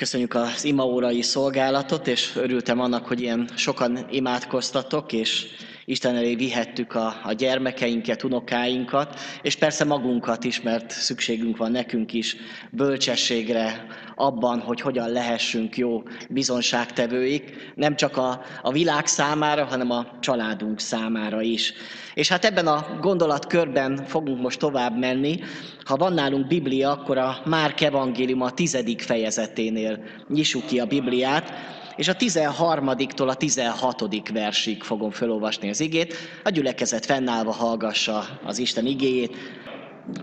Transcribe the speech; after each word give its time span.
Köszönjük 0.00 0.34
az 0.34 0.64
imaórai 0.64 1.22
szolgálatot, 1.22 2.06
és 2.06 2.32
örültem 2.36 2.80
annak, 2.80 3.06
hogy 3.06 3.20
ilyen 3.20 3.48
sokan 3.56 4.06
imádkoztatok, 4.10 5.12
és 5.12 5.46
Isten 5.90 6.16
elé 6.16 6.34
vihettük 6.34 6.94
a, 6.94 7.14
a 7.22 7.32
gyermekeinket, 7.32 8.22
unokáinkat, 8.22 9.20
és 9.42 9.56
persze 9.56 9.84
magunkat 9.84 10.44
is, 10.44 10.60
mert 10.60 10.90
szükségünk 10.90 11.56
van 11.56 11.70
nekünk 11.70 12.12
is 12.12 12.36
bölcsességre 12.70 13.86
abban, 14.14 14.60
hogy 14.60 14.80
hogyan 14.80 15.08
lehessünk 15.08 15.76
jó 15.76 16.02
bizonságtevőik, 16.28 17.72
nem 17.74 17.96
csak 17.96 18.16
a, 18.16 18.40
a 18.62 18.72
világ 18.72 19.06
számára, 19.06 19.64
hanem 19.64 19.90
a 19.90 20.06
családunk 20.20 20.80
számára 20.80 21.40
is. 21.40 21.72
És 22.14 22.28
hát 22.28 22.44
ebben 22.44 22.66
a 22.66 22.98
gondolatkörben 23.00 24.04
fogunk 24.06 24.40
most 24.40 24.58
tovább 24.58 24.98
menni. 24.98 25.40
Ha 25.84 25.96
van 25.96 26.12
nálunk 26.12 26.46
Biblia, 26.46 26.90
akkor 26.90 27.18
a 27.18 27.40
Márk 27.44 27.80
evangélium 27.80 28.40
a 28.40 28.50
tizedik 28.50 29.00
fejezeténél 29.00 29.98
nyissuk 30.28 30.66
ki 30.66 30.80
a 30.80 30.86
Bibliát, 30.86 31.52
és 32.00 32.08
a 32.08 32.16
13-tól 32.16 33.28
a 33.28 33.34
16. 33.34 34.28
versig 34.32 34.82
fogom 34.82 35.10
felolvasni 35.10 35.68
az 35.68 35.80
igét. 35.80 36.14
A 36.44 36.50
gyülekezet 36.50 37.06
fennállva 37.06 37.52
hallgassa 37.52 38.24
az 38.44 38.58
Isten 38.58 38.86
igéjét. 38.86 39.36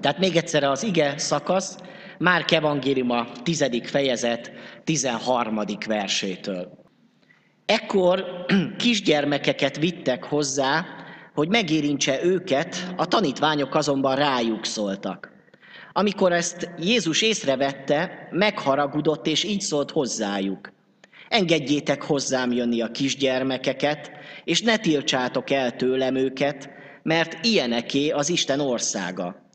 Tehát 0.02 0.17
még 0.17 0.36
egyszer 0.36 0.63
az 0.63 0.84
ige 0.84 1.17
szakasz, 1.17 1.77
Márk 2.17 2.52
evangélium 2.52 3.09
a 3.09 3.27
10. 3.44 3.66
fejezet 3.84 4.52
13. 4.84 5.62
versétől. 5.88 6.86
Ekkor 7.66 8.45
kisgyermekeket 8.84 9.78
vittek 9.78 10.23
hozzá, 10.23 10.86
hogy 11.34 11.47
megérintse 11.47 12.23
őket, 12.23 12.94
a 12.95 13.06
tanítványok 13.06 13.75
azonban 13.75 14.16
rájuk 14.16 14.66
szóltak. 14.66 15.31
Amikor 15.94 16.31
ezt 16.31 16.69
Jézus 16.80 17.22
észrevette, 17.22 18.28
megharagudott, 18.31 19.28
és 19.28 19.44
így 19.44 19.62
szólt 19.62 19.91
hozzájuk. 19.91 20.75
Engedjétek 21.30 22.03
hozzám 22.03 22.52
jönni 22.52 22.81
a 22.81 22.92
kisgyermekeket, 22.92 24.11
és 24.44 24.61
ne 24.61 24.78
tiltsátok 24.78 25.50
el 25.50 25.75
tőlem 25.75 26.16
őket, 26.16 26.69
mert 27.03 27.45
ilyeneké 27.45 28.09
az 28.09 28.30
Isten 28.30 28.59
országa. 28.59 29.45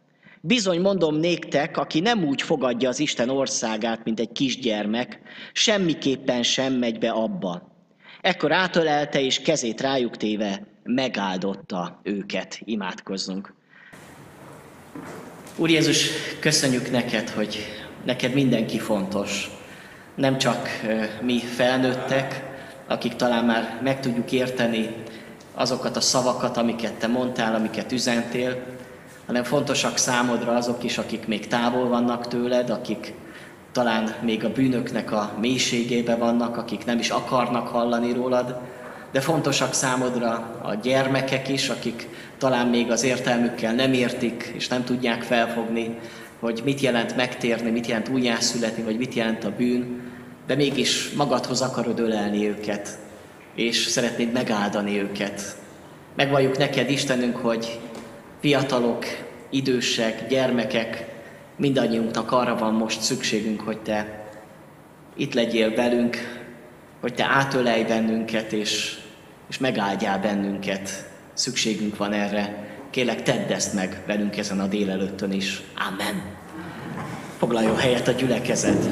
Bizony 0.41 0.81
mondom 0.81 1.17
néktek, 1.17 1.77
aki 1.77 2.01
nem 2.01 2.25
úgy 2.25 2.43
fogadja 2.43 2.89
az 2.89 2.99
Isten 2.99 3.29
országát, 3.29 4.05
mint 4.05 4.21
egy 4.21 4.33
kisgyermek, 4.33 5.21
semmiképpen 5.53 6.43
sem 6.43 6.73
megy 6.73 6.99
be 6.99 7.11
abba. 7.11 7.71
Ekkor 8.21 8.53
átölelte 8.53 9.21
és 9.21 9.41
kezét 9.41 9.81
rájuk 9.81 10.17
téve 10.17 10.67
megáldotta 10.83 12.01
őket. 12.03 12.61
Imádkozzunk. 12.65 13.55
Úr 15.57 15.71
Jézus, 15.71 16.09
köszönjük 16.41 16.91
neked, 16.91 17.29
hogy 17.29 17.59
neked 18.05 18.35
mindenki 18.35 18.79
fontos 18.79 19.51
nem 20.23 20.39
csak 20.39 20.69
mi 21.21 21.39
felnőttek, 21.39 22.43
akik 22.89 23.17
talán 23.17 23.45
már 23.45 23.79
meg 23.83 24.01
tudjuk 24.01 24.33
érteni 24.33 24.95
azokat 25.55 25.97
a 25.97 26.01
szavakat, 26.01 26.57
amiket 26.57 26.93
te 26.93 27.07
mondtál, 27.07 27.55
amiket 27.55 27.93
üzentél, 27.93 28.63
hanem 29.27 29.45
fontosak 29.45 29.97
számodra 29.97 30.55
azok 30.55 30.85
is, 30.85 30.99
akik 30.99 31.27
még 31.27 31.47
távol 31.47 31.89
vannak 31.89 32.29
tőled, 32.29 32.71
akik 32.71 33.15
talán 33.73 34.15
még 34.21 34.45
a 34.45 34.53
bűnöknek 34.53 35.13
a 35.13 35.33
mélységébe 35.41 36.17
vannak, 36.17 36.57
akik 36.57 36.85
nem 36.85 36.99
is 36.99 37.11
akarnak 37.11 37.69
hallani 37.69 38.13
rólad, 38.13 38.57
de 39.13 39.21
fontosak 39.21 39.75
számodra 39.75 40.61
a 40.63 40.75
gyermekek 40.75 41.49
is, 41.49 41.69
akik 41.69 42.09
talán 42.39 42.67
még 42.67 42.91
az 42.91 43.05
értelmükkel 43.05 43.75
nem 43.75 43.93
értik, 43.93 44.53
és 44.55 44.69
nem 44.69 44.85
tudják 44.85 45.23
felfogni, 45.23 45.99
hogy 46.41 46.63
mit 46.65 46.81
jelent 46.81 47.17
megtérni, 47.17 47.71
mit 47.71 47.87
jelent 47.87 48.09
újjászületni, 48.09 48.83
vagy 48.83 48.99
mit 48.99 49.15
jelent 49.15 49.45
a 49.45 49.53
bűn, 49.57 50.11
de 50.53 50.59
mégis 50.59 51.11
magadhoz 51.11 51.61
akarod 51.61 51.99
ölelni 51.99 52.49
őket, 52.49 52.99
és 53.55 53.77
szeretnéd 53.77 54.33
megáldani 54.33 54.99
őket. 54.99 55.57
Megvalljuk 56.17 56.59
neked, 56.59 56.91
Istenünk, 56.91 57.37
hogy 57.37 57.81
fiatalok, 58.41 59.05
idősek, 59.51 60.29
gyermekek, 60.29 61.07
mindannyiunknak 61.57 62.33
arra 62.33 62.57
van 62.57 62.75
most 62.75 63.01
szükségünk, 63.01 63.61
hogy 63.61 63.79
Te 63.79 64.27
itt 65.17 65.35
legyél 65.35 65.75
velünk, 65.75 66.17
hogy 67.01 67.15
Te 67.15 67.25
átölelj 67.25 67.83
bennünket, 67.83 68.53
és, 68.53 68.99
és 69.49 69.59
megáldjál 69.59 70.19
bennünket. 70.19 71.11
Szükségünk 71.33 71.97
van 71.97 72.13
erre. 72.13 72.69
Kélek, 72.91 73.23
tedd 73.23 73.53
ezt 73.53 73.75
meg 73.75 74.03
velünk 74.07 74.37
ezen 74.37 74.61
a 74.61 74.67
délelőttön 74.67 75.33
is. 75.33 75.63
Amen. 75.91 76.23
Foglaljon 77.39 77.77
helyet 77.77 78.09
a 78.09 78.13
gyülekezet. 78.13 78.89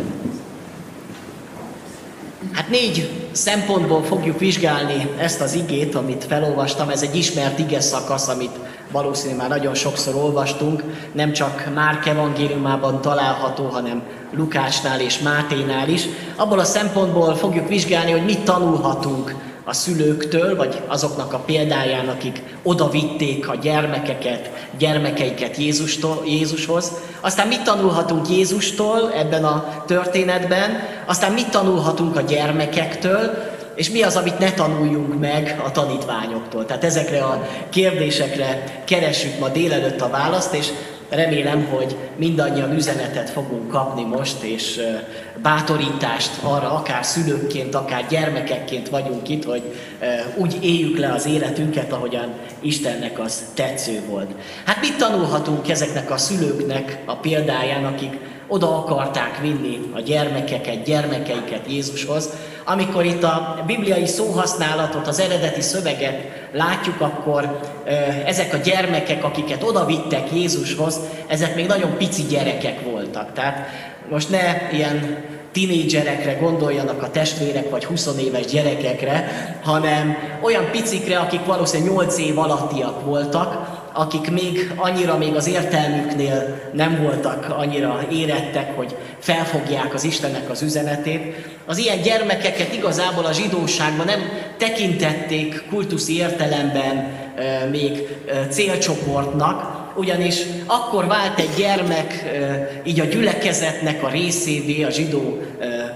Hát 2.61 2.69
négy 2.69 3.11
szempontból 3.33 4.03
fogjuk 4.03 4.39
vizsgálni 4.39 5.11
ezt 5.19 5.41
az 5.41 5.55
igét, 5.55 5.95
amit 5.95 6.25
felolvastam. 6.25 6.89
Ez 6.89 7.03
egy 7.03 7.17
ismert 7.17 7.59
ige 7.59 7.81
szakasz, 7.81 8.29
amit 8.29 8.59
valószínűleg 8.91 9.39
már 9.39 9.49
nagyon 9.49 9.75
sokszor 9.75 10.15
olvastunk. 10.15 10.85
Nem 11.13 11.33
csak 11.33 11.71
Márk 11.75 12.07
evangéliumában 12.07 13.01
található, 13.01 13.65
hanem 13.65 14.03
Lukácsnál 14.33 15.01
és 15.01 15.19
Máténál 15.19 15.89
is. 15.89 16.07
Abból 16.37 16.59
a 16.59 16.65
szempontból 16.65 17.35
fogjuk 17.35 17.69
vizsgálni, 17.69 18.11
hogy 18.11 18.25
mit 18.25 18.45
tanulhatunk 18.45 19.35
a 19.71 19.73
szülőktől, 19.73 20.57
vagy 20.57 20.81
azoknak 20.87 21.33
a 21.33 21.39
példáján, 21.39 22.09
akik 22.09 22.43
oda 22.63 22.89
vitték 22.89 23.49
a 23.49 23.55
gyermekeket, 23.55 24.51
gyermekeiket 24.79 25.57
Jézustól, 25.57 26.23
Jézushoz. 26.27 26.93
Aztán 27.21 27.49
mit 27.49 27.63
tanulhatunk 27.63 28.29
Jézustól 28.29 29.13
ebben 29.13 29.45
a 29.45 29.85
történetben, 29.87 30.71
aztán 31.07 31.33
mit 31.33 31.51
tanulhatunk 31.51 32.17
a 32.17 32.21
gyermekektől, 32.21 33.49
és 33.75 33.91
mi 33.91 34.03
az, 34.03 34.17
amit 34.17 34.39
ne 34.39 34.53
tanuljunk 34.53 35.19
meg 35.21 35.61
a 35.65 35.73
tanítványoktól. 35.73 36.67
Tehát 36.67 36.85
ezekre 36.85 37.25
a 37.25 37.49
kérdésekre 37.69 38.83
keresünk 38.85 39.39
ma 39.39 39.49
délelőtt 39.49 40.01
a 40.01 40.11
választ, 40.11 40.55
és 40.55 40.67
Remélem, 41.11 41.65
hogy 41.65 41.97
mindannyian 42.17 42.75
üzenetet 42.75 43.31
fogunk 43.31 43.69
kapni 43.69 44.05
most, 44.05 44.43
és 44.43 44.81
bátorítást 45.43 46.31
arra, 46.43 46.73
akár 46.73 47.05
szülőkként, 47.05 47.75
akár 47.75 48.07
gyermekekként 48.09 48.89
vagyunk 48.89 49.29
itt, 49.29 49.45
hogy 49.45 49.63
úgy 50.37 50.59
éljük 50.65 50.99
le 50.99 51.13
az 51.13 51.27
életünket, 51.27 51.93
ahogyan 51.93 52.35
Istennek 52.61 53.19
az 53.19 53.43
tetsző 53.55 54.03
volt. 54.09 54.31
Hát 54.65 54.81
mit 54.81 54.97
tanulhatunk 54.97 55.69
ezeknek 55.69 56.11
a 56.11 56.17
szülőknek 56.17 56.99
a 57.05 57.17
példáján, 57.17 57.85
akik 57.85 58.19
oda 58.51 58.77
akarták 58.77 59.39
vinni 59.41 59.81
a 59.95 60.01
gyermekeket, 60.01 60.83
gyermekeiket 60.83 61.61
Jézushoz. 61.69 62.29
Amikor 62.65 63.05
itt 63.05 63.23
a 63.23 63.63
bibliai 63.67 64.07
szóhasználatot, 64.07 65.07
az 65.07 65.21
eredeti 65.21 65.61
szöveget 65.61 66.49
látjuk, 66.53 67.01
akkor 67.01 67.61
ezek 68.27 68.55
a 68.55 68.57
gyermekek, 68.57 69.25
akiket 69.25 69.63
oda 69.63 69.85
vittek 69.85 70.33
Jézushoz, 70.33 71.01
ezek 71.27 71.55
még 71.55 71.67
nagyon 71.67 71.97
pici 71.97 72.23
gyerekek 72.23 72.81
voltak. 72.91 73.33
Tehát 73.33 73.67
most 74.11 74.31
ne 74.31 74.71
ilyen 74.73 75.25
tinédzserekre 75.53 76.33
gondoljanak 76.33 77.03
a 77.03 77.11
testvérek, 77.11 77.71
vagy 77.71 77.85
20 77.85 78.09
éves 78.19 78.45
gyerekekre, 78.45 79.25
hanem 79.63 80.17
olyan 80.43 80.71
picikre, 80.71 81.19
akik 81.19 81.45
valószínűleg 81.45 81.93
8 81.93 82.19
év 82.19 82.39
alattiak 82.39 83.05
voltak, 83.05 83.80
akik 83.93 84.31
még 84.31 84.73
annyira 84.77 85.17
még 85.17 85.35
az 85.35 85.49
értelmüknél 85.49 86.61
nem 86.73 87.03
voltak 87.03 87.55
annyira 87.57 88.01
érettek, 88.13 88.77
hogy 88.77 88.97
felfogják 89.19 89.95
az 89.95 90.05
Istennek 90.05 90.51
az 90.51 90.63
üzenetét. 90.63 91.49
Az 91.67 91.79
ilyen 91.79 92.03
gyermekeket 92.03 92.75
igazából 92.75 93.25
a 93.25 93.33
zsidóságban 93.33 94.07
nem 94.07 94.21
tekintették 94.57 95.65
kultuszi 95.69 96.17
értelemben 96.17 96.97
e, 97.37 97.65
még 97.71 98.09
e, 98.27 98.47
célcsoportnak, 98.47 99.80
ugyanis 99.97 100.43
akkor 100.67 101.07
vált 101.07 101.39
egy 101.39 101.55
gyermek 101.57 102.25
így 102.85 103.01
a 103.01 103.05
gyülekezetnek 103.05 104.03
a 104.03 104.09
részévé 104.09 104.83
a 104.83 104.91
zsidó 104.91 105.39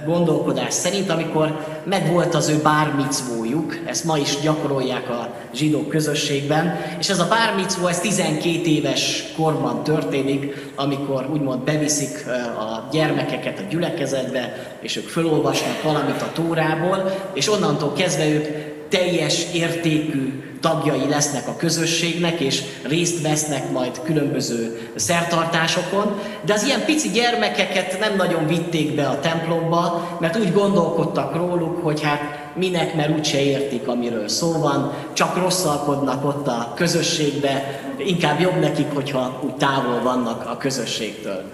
gondolkodás 0.06 0.74
szerint, 0.74 1.10
amikor 1.10 1.64
megvolt 1.84 2.34
az 2.34 2.48
ő 2.48 2.60
bármicvójuk, 2.62 3.78
ezt 3.86 4.04
ma 4.04 4.18
is 4.18 4.40
gyakorolják 4.42 5.10
a 5.10 5.34
zsidó 5.54 5.80
közösségben, 5.80 6.80
és 6.98 7.08
ez 7.08 7.18
a 7.18 7.28
bármicvó, 7.28 7.86
ez 7.86 8.00
12 8.00 8.60
éves 8.64 9.24
korban 9.36 9.82
történik, 9.82 10.72
amikor 10.74 11.28
úgymond 11.32 11.62
beviszik 11.62 12.26
a 12.58 12.88
gyermekeket 12.92 13.58
a 13.58 13.68
gyülekezetbe, 13.70 14.76
és 14.80 14.96
ők 14.96 15.08
felolvasnak 15.08 15.82
valamit 15.82 16.22
a 16.22 16.32
tórából, 16.32 17.12
és 17.34 17.48
onnantól 17.48 17.92
kezdve 17.92 18.28
ők 18.28 18.73
teljes 18.94 19.46
értékű 19.52 20.42
tagjai 20.60 21.08
lesznek 21.08 21.48
a 21.48 21.56
közösségnek, 21.56 22.40
és 22.40 22.62
részt 22.82 23.22
vesznek 23.22 23.70
majd 23.70 24.00
különböző 24.04 24.90
szertartásokon, 24.94 26.18
de 26.44 26.52
az 26.52 26.64
ilyen 26.64 26.84
pici 26.84 27.08
gyermekeket 27.08 28.00
nem 28.00 28.16
nagyon 28.16 28.46
vitték 28.46 28.94
be 28.94 29.06
a 29.06 29.20
templomba, 29.20 30.16
mert 30.20 30.36
úgy 30.36 30.52
gondolkodtak 30.52 31.36
róluk, 31.36 31.82
hogy 31.82 32.02
hát 32.02 32.20
minek, 32.54 32.94
mert 32.94 33.18
úgyse 33.18 33.42
értik, 33.42 33.88
amiről 33.88 34.28
szó 34.28 34.52
van, 34.52 34.92
csak 35.12 35.36
rosszalkodnak 35.36 36.24
ott 36.24 36.46
a 36.46 36.72
közösségbe, 36.76 37.80
inkább 37.98 38.40
jobb 38.40 38.60
nekik, 38.60 38.94
hogyha 38.94 39.40
úgy 39.44 39.54
távol 39.54 40.02
vannak 40.02 40.46
a 40.46 40.56
közösségtől. 40.56 41.52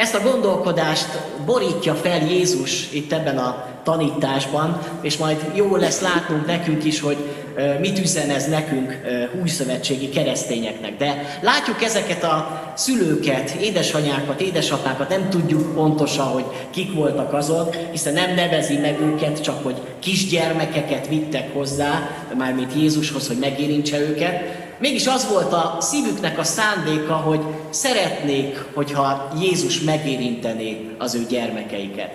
Ezt 0.00 0.14
a 0.14 0.20
gondolkodást 0.20 1.18
borítja 1.44 1.94
fel 1.94 2.26
Jézus 2.26 2.92
itt 2.92 3.12
ebben 3.12 3.38
a 3.38 3.64
tanításban, 3.84 4.80
és 5.02 5.16
majd 5.16 5.50
jó 5.54 5.76
lesz 5.76 6.00
látnunk 6.00 6.46
nekünk 6.46 6.84
is, 6.84 7.00
hogy 7.00 7.16
mit 7.80 7.98
üzen 7.98 8.30
ez 8.30 8.48
nekünk 8.48 9.00
újszövetségi 9.40 10.08
keresztényeknek. 10.08 10.96
De 10.96 11.38
látjuk 11.42 11.82
ezeket 11.82 12.24
a 12.24 12.62
szülőket, 12.76 13.50
édesanyákat, 13.50 14.40
édesapákat, 14.40 15.08
nem 15.08 15.28
tudjuk 15.30 15.74
pontosan, 15.74 16.26
hogy 16.26 16.44
kik 16.70 16.94
voltak 16.94 17.32
azok, 17.32 17.76
hiszen 17.90 18.12
nem 18.12 18.34
nevezi 18.34 18.76
meg 18.76 19.00
őket, 19.00 19.40
csak 19.42 19.62
hogy 19.62 19.76
kisgyermekeket 19.98 21.08
vittek 21.08 21.52
hozzá, 21.52 22.10
mármint 22.38 22.74
Jézushoz, 22.74 23.26
hogy 23.26 23.38
megérintse 23.38 24.00
őket. 24.00 24.68
Mégis 24.78 25.06
az 25.06 25.28
volt 25.28 25.52
a 25.52 25.76
szívüknek 25.80 26.38
a 26.38 26.44
szándéka, 26.44 27.14
hogy 27.14 27.40
szeretnék, 27.70 28.64
hogyha 28.74 29.28
Jézus 29.40 29.80
megérintené 29.80 30.90
az 30.98 31.14
ő 31.14 31.26
gyermekeiket. 31.28 32.10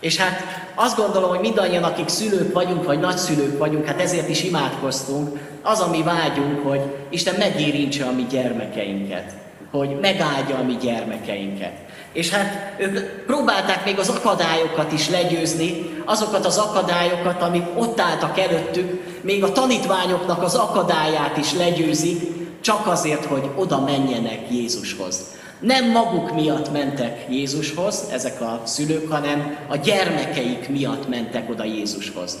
És 0.00 0.16
hát 0.16 0.42
azt 0.74 0.96
gondolom, 0.96 1.28
hogy 1.28 1.40
mindannyian, 1.40 1.82
akik 1.82 2.08
szülők 2.08 2.52
vagyunk, 2.52 2.84
vagy 2.84 3.00
nagyszülők 3.00 3.58
vagyunk, 3.58 3.86
hát 3.86 4.00
ezért 4.00 4.28
is 4.28 4.42
imádkoztunk, 4.42 5.38
az, 5.62 5.80
ami 5.80 6.02
vágyunk, 6.02 6.68
hogy 6.68 6.80
Isten 7.10 7.34
megérintse 7.38 8.04
a 8.04 8.12
mi 8.12 8.26
gyermekeinket, 8.30 9.32
hogy 9.70 9.98
megáldja 10.00 10.56
a 10.56 10.62
mi 10.62 10.76
gyermekeinket. 10.80 11.72
És 12.12 12.30
hát 12.30 12.74
ők 12.78 12.98
próbálták 13.26 13.84
még 13.84 13.98
az 13.98 14.08
akadályokat 14.08 14.92
is 14.92 15.10
legyőzni, 15.10 15.90
azokat 16.04 16.46
az 16.46 16.58
akadályokat, 16.58 17.42
amik 17.42 17.64
ott 17.74 18.00
álltak 18.00 18.38
előttük, 18.38 19.20
még 19.20 19.44
a 19.44 19.52
tanítványoknak 19.52 20.42
az 20.42 20.54
akadályát 20.54 21.36
is 21.36 21.52
legyőzik, 21.52 22.20
csak 22.66 22.86
azért, 22.86 23.24
hogy 23.24 23.50
oda 23.54 23.80
menjenek 23.80 24.40
Jézushoz. 24.50 25.20
Nem 25.60 25.90
maguk 25.90 26.34
miatt 26.34 26.72
mentek 26.72 27.26
Jézushoz, 27.30 28.04
ezek 28.12 28.40
a 28.40 28.60
szülők, 28.64 29.10
hanem 29.10 29.56
a 29.68 29.76
gyermekeik 29.76 30.68
miatt 30.68 31.08
mentek 31.08 31.50
oda 31.50 31.64
Jézushoz. 31.64 32.38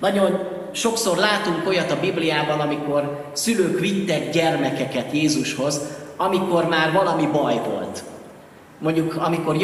Nagyon 0.00 0.38
sokszor 0.72 1.16
látunk 1.16 1.68
olyat 1.68 1.90
a 1.90 2.00
Bibliában, 2.00 2.60
amikor 2.60 3.24
szülők 3.32 3.80
vittek 3.80 4.30
gyermekeket 4.30 5.12
Jézushoz, 5.12 5.80
amikor 6.16 6.68
már 6.68 6.92
valami 6.92 7.26
baj 7.26 7.60
volt. 7.68 8.02
Mondjuk, 8.82 9.16
amikor 9.16 9.56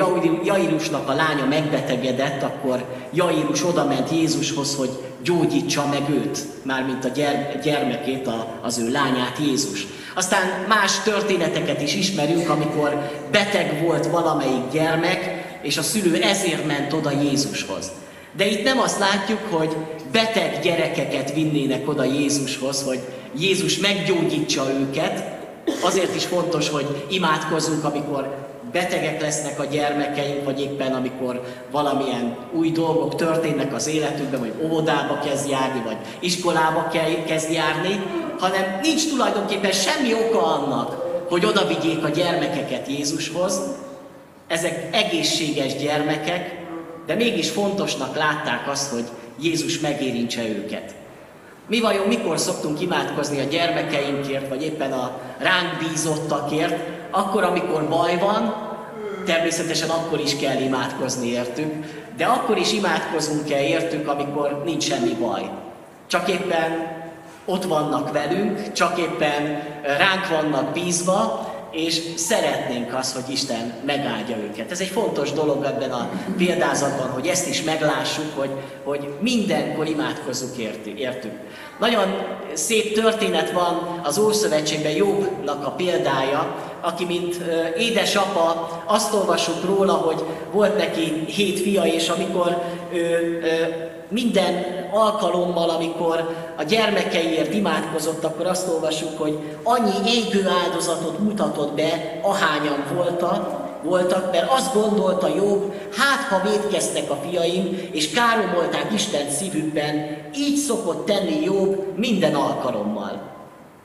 Jairusnak 0.44 1.08
a 1.08 1.12
lánya 1.12 1.44
megbetegedett, 1.48 2.42
akkor 2.42 2.84
Jairus 3.12 3.64
oda 3.64 3.84
ment 3.84 4.10
Jézushoz, 4.10 4.74
hogy 4.74 4.90
gyógyítsa 5.22 5.86
meg 5.90 6.10
őt, 6.10 6.38
mármint 6.62 7.04
a 7.04 7.08
gyermekét, 7.62 8.28
az 8.62 8.78
ő 8.78 8.90
lányát 8.90 9.38
Jézus. 9.38 9.86
Aztán 10.14 10.64
más 10.68 11.00
történeteket 11.00 11.82
is 11.82 11.94
ismerünk, 11.94 12.48
amikor 12.48 13.10
beteg 13.30 13.82
volt 13.82 14.06
valamelyik 14.06 14.70
gyermek, 14.72 15.46
és 15.62 15.76
a 15.76 15.82
szülő 15.82 16.22
ezért 16.22 16.66
ment 16.66 16.92
oda 16.92 17.10
Jézushoz. 17.22 17.90
De 18.36 18.46
itt 18.46 18.64
nem 18.64 18.80
azt 18.80 18.98
látjuk, 18.98 19.40
hogy 19.50 19.76
beteg 20.12 20.58
gyerekeket 20.62 21.34
vinnének 21.34 21.88
oda 21.88 22.04
Jézushoz, 22.04 22.82
hogy 22.82 23.00
Jézus 23.38 23.78
meggyógyítsa 23.78 24.70
őket. 24.80 25.24
Azért 25.82 26.14
is 26.14 26.24
fontos, 26.24 26.68
hogy 26.68 27.04
imádkozunk, 27.10 27.84
amikor 27.84 28.47
betegek 28.72 29.20
lesznek 29.20 29.60
a 29.60 29.64
gyermekeink, 29.64 30.44
vagy 30.44 30.60
éppen 30.60 30.92
amikor 30.92 31.42
valamilyen 31.70 32.36
új 32.52 32.70
dolgok 32.70 33.14
történnek 33.14 33.74
az 33.74 33.86
életünkben, 33.86 34.40
vagy 34.40 34.54
óvodába 34.62 35.18
kezd 35.18 35.48
járni, 35.48 35.82
vagy 35.84 35.96
iskolába 36.20 36.88
kezd 37.26 37.52
járni, 37.52 38.00
hanem 38.38 38.78
nincs 38.82 39.08
tulajdonképpen 39.08 39.72
semmi 39.72 40.14
oka 40.14 40.42
annak, 40.42 41.06
hogy 41.28 41.44
oda 41.44 41.66
vigyék 41.66 42.04
a 42.04 42.08
gyermekeket 42.08 42.88
Jézushoz. 42.88 43.60
Ezek 44.46 44.88
egészséges 44.94 45.76
gyermekek, 45.76 46.66
de 47.06 47.14
mégis 47.14 47.50
fontosnak 47.50 48.16
látták 48.16 48.68
azt, 48.68 48.90
hogy 48.90 49.04
Jézus 49.40 49.80
megérintse 49.80 50.48
őket. 50.48 50.94
Mi 51.66 51.80
vajon 51.80 52.06
mikor 52.06 52.38
szoktunk 52.38 52.80
imádkozni 52.80 53.40
a 53.40 53.44
gyermekeinkért, 53.44 54.48
vagy 54.48 54.62
éppen 54.62 54.92
a 54.92 55.20
ránk 55.38 55.78
bízottakért, 55.78 56.97
akkor, 57.10 57.44
amikor 57.44 57.88
baj 57.88 58.18
van, 58.18 58.54
természetesen 59.26 59.88
akkor 59.88 60.20
is 60.20 60.36
kell 60.36 60.60
imádkozni 60.60 61.26
értük, 61.26 61.72
de 62.16 62.24
akkor 62.24 62.56
is 62.56 62.72
imádkozunk-e 62.72 63.62
értük, 63.62 64.08
amikor 64.08 64.62
nincs 64.64 64.84
semmi 64.84 65.14
baj. 65.14 65.50
Csak 66.06 66.28
éppen 66.28 66.96
ott 67.44 67.64
vannak 67.64 68.12
velünk, 68.12 68.72
csak 68.72 68.98
éppen 68.98 69.62
ránk 69.82 70.28
vannak 70.28 70.72
bízva, 70.72 71.47
és 71.70 72.00
szeretnénk 72.16 72.94
azt, 72.94 73.14
hogy 73.14 73.32
Isten 73.32 73.74
megáldja 73.86 74.36
őket. 74.36 74.70
Ez 74.70 74.80
egy 74.80 74.88
fontos 74.88 75.32
dolog 75.32 75.64
ebben 75.64 75.90
a 75.90 76.10
példázatban, 76.36 77.10
hogy 77.10 77.26
ezt 77.26 77.48
is 77.48 77.62
meglássuk, 77.62 78.32
hogy, 78.36 78.50
hogy 78.84 79.08
mindenkor 79.20 79.86
imádkozzuk 79.86 80.56
értük. 80.96 81.32
Nagyon 81.78 82.16
szép 82.52 82.94
történet 82.94 83.50
van 83.50 84.00
az 84.02 84.18
Ószövetségben 84.18 84.92
Jobbnak 84.92 85.66
a 85.66 85.70
példája, 85.70 86.56
aki 86.80 87.04
mint 87.04 87.36
édesapa, 87.76 88.68
azt 88.84 89.14
olvasunk 89.14 89.64
róla, 89.64 89.92
hogy 89.92 90.24
volt 90.52 90.76
neki 90.76 91.24
hét 91.26 91.60
fia, 91.60 91.82
és 91.82 92.08
amikor 92.08 92.62
ő 92.92 93.40
minden 94.08 94.64
alkalommal, 94.92 95.70
amikor 95.70 96.34
a 96.56 96.62
gyermekeiért 96.62 97.54
imádkozott, 97.54 98.24
akkor 98.24 98.46
azt 98.46 98.68
olvasjuk, 98.68 99.18
hogy 99.18 99.38
annyi 99.62 100.10
égő 100.10 100.48
áldozatot 100.64 101.18
mutatott 101.18 101.74
be, 101.74 102.20
ahányan 102.22 102.84
voltak, 102.94 103.66
voltak, 103.82 104.32
mert 104.32 104.50
azt 104.52 104.74
gondolta 104.74 105.28
Jobb, 105.36 105.74
hát 105.96 106.28
ha 106.28 106.48
védkeztek 106.48 107.10
a 107.10 107.18
fiaim, 107.28 107.88
és 107.92 108.10
káromolták 108.10 108.92
Isten 108.94 109.30
szívükben, 109.30 110.16
így 110.36 110.56
szokott 110.56 111.06
tenni 111.06 111.44
Jobb 111.44 111.96
minden 111.96 112.34
alkalommal. 112.34 113.27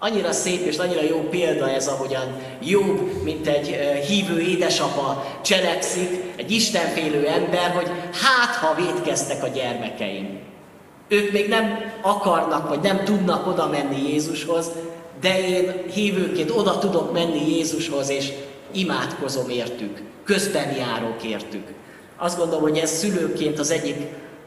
Annyira 0.04 0.32
szép 0.32 0.66
és 0.66 0.78
annyira 0.78 1.02
jó 1.04 1.28
példa 1.30 1.70
ez, 1.70 1.88
ahogyan 1.88 2.36
Jobb, 2.62 3.24
mint 3.24 3.48
egy 3.48 3.68
hívő 4.08 4.40
édesapa 4.40 5.26
cselekszik, 5.42 6.24
egy 6.36 6.52
istenfélő 6.52 7.28
ember, 7.28 7.72
hogy 7.72 7.88
hát 8.12 8.56
ha 8.56 8.76
védkeztek 8.76 9.44
a 9.44 9.48
gyermekeim. 9.48 10.40
Ők 11.08 11.32
még 11.32 11.48
nem 11.48 11.94
akarnak, 12.02 12.70
vagy 12.70 12.80
nem 12.80 13.04
tudnak 13.04 13.48
oda 13.48 13.68
menni 13.68 14.10
Jézushoz, 14.12 14.72
de 15.22 15.48
én 15.48 15.84
hívőként 15.94 16.52
oda 16.52 16.78
tudok 16.78 17.14
menni 17.14 17.56
Jézushoz, 17.56 18.10
és 18.10 18.32
imádkozom 18.72 19.50
értük, 19.50 20.02
közben 20.24 20.76
járok 20.76 21.24
értük. 21.24 21.68
Azt 22.18 22.38
gondolom, 22.38 22.62
hogy 22.62 22.78
ez 22.78 22.92
szülőként 22.92 23.60
az 23.60 23.72
egyik 23.72 23.96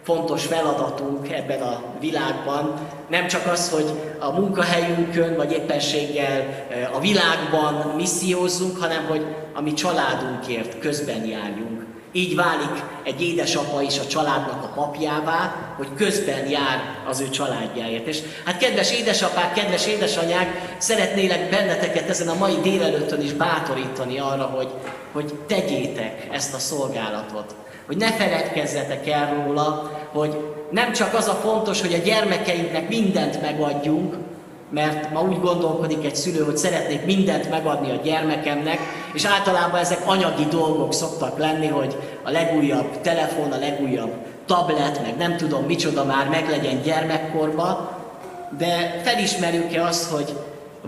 fontos 0.06 0.44
feladatunk 0.44 1.32
ebben 1.32 1.62
a 1.62 1.82
világban. 2.00 2.75
Nem 3.08 3.26
csak 3.26 3.46
az, 3.46 3.70
hogy 3.70 3.84
a 4.18 4.30
munkahelyünkön, 4.30 5.36
vagy 5.36 5.52
éppenséggel 5.52 6.40
eh, 6.70 6.96
a 6.96 7.00
világban 7.00 7.92
missziózzunk, 7.96 8.78
hanem 8.78 9.04
hogy 9.08 9.26
a 9.54 9.60
mi 9.60 9.72
családunkért 9.72 10.78
közben 10.78 11.25
járjunk. 11.25 11.84
Így 12.12 12.34
válik 12.34 12.82
egy 13.04 13.22
édesapa 13.22 13.82
is 13.82 13.98
a 13.98 14.06
családnak 14.06 14.62
a 14.62 14.72
papjává, 14.75 15.54
hogy 15.76 15.88
közben 15.96 16.48
jár 16.48 16.80
az 17.08 17.20
ő 17.20 17.28
családjáért. 17.28 18.06
És 18.06 18.18
hát 18.44 18.58
kedves 18.58 18.92
édesapák, 18.92 19.52
kedves 19.52 19.86
édesanyák, 19.86 20.76
szeretnélek 20.78 21.50
benneteket 21.50 22.08
ezen 22.08 22.28
a 22.28 22.38
mai 22.38 22.56
délelőttön 22.62 23.20
is 23.20 23.32
bátorítani 23.32 24.18
arra, 24.18 24.44
hogy, 24.44 24.70
hogy 25.12 25.34
tegyétek 25.46 26.28
ezt 26.32 26.54
a 26.54 26.58
szolgálatot. 26.58 27.54
Hogy 27.86 27.96
ne 27.96 28.12
feledkezzetek 28.12 29.08
el 29.08 29.34
róla, 29.34 29.90
hogy 30.12 30.36
nem 30.70 30.92
csak 30.92 31.14
az 31.14 31.28
a 31.28 31.32
fontos, 31.32 31.80
hogy 31.80 31.92
a 31.94 32.04
gyermekeinknek 32.04 32.88
mindent 32.88 33.42
megadjunk, 33.42 34.16
mert 34.70 35.12
ma 35.12 35.20
úgy 35.20 35.40
gondolkodik 35.40 36.04
egy 36.04 36.16
szülő, 36.16 36.44
hogy 36.44 36.56
szeretnék 36.56 37.04
mindent 37.04 37.50
megadni 37.50 37.90
a 37.90 38.00
gyermekemnek, 38.02 38.78
és 39.12 39.24
általában 39.24 39.80
ezek 39.80 40.02
anyagi 40.04 40.44
dolgok 40.44 40.92
szoktak 40.92 41.38
lenni, 41.38 41.66
hogy 41.66 41.96
a 42.22 42.30
legújabb 42.30 43.00
telefon, 43.00 43.52
a 43.52 43.58
legújabb 43.58 44.12
tablet, 44.46 45.02
meg 45.02 45.16
nem 45.16 45.36
tudom 45.36 45.64
micsoda 45.64 46.04
már 46.04 46.28
meglegyen 46.28 46.82
gyermekkorba, 46.82 47.98
de 48.58 49.00
felismerjük-e 49.04 49.84
azt, 49.84 50.10
hogy 50.10 50.36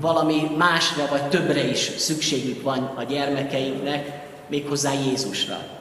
valami 0.00 0.50
másra 0.56 1.06
vagy 1.10 1.22
többre 1.22 1.68
is 1.68 1.90
szükségük 1.96 2.62
van 2.62 2.92
a 2.96 3.02
gyermekeinknek, 3.02 4.20
méghozzá 4.46 4.90
Jézusra. 4.92 5.77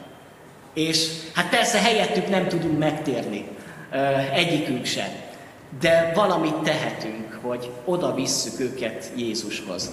És 0.78 1.08
hát 1.34 1.50
persze 1.50 1.78
helyettük 1.78 2.30
nem 2.30 2.48
tudunk 2.48 2.80
megtérni, 2.80 3.48
egyikünk 4.34 4.86
sem, 4.86 5.08
de 5.80 6.12
valamit 6.16 6.56
tehetünk, 6.56 7.40
hogy 7.42 7.72
oda 7.86 8.14
visszük 8.14 8.60
őket 8.60 9.12
Jézushoz. 9.16 9.92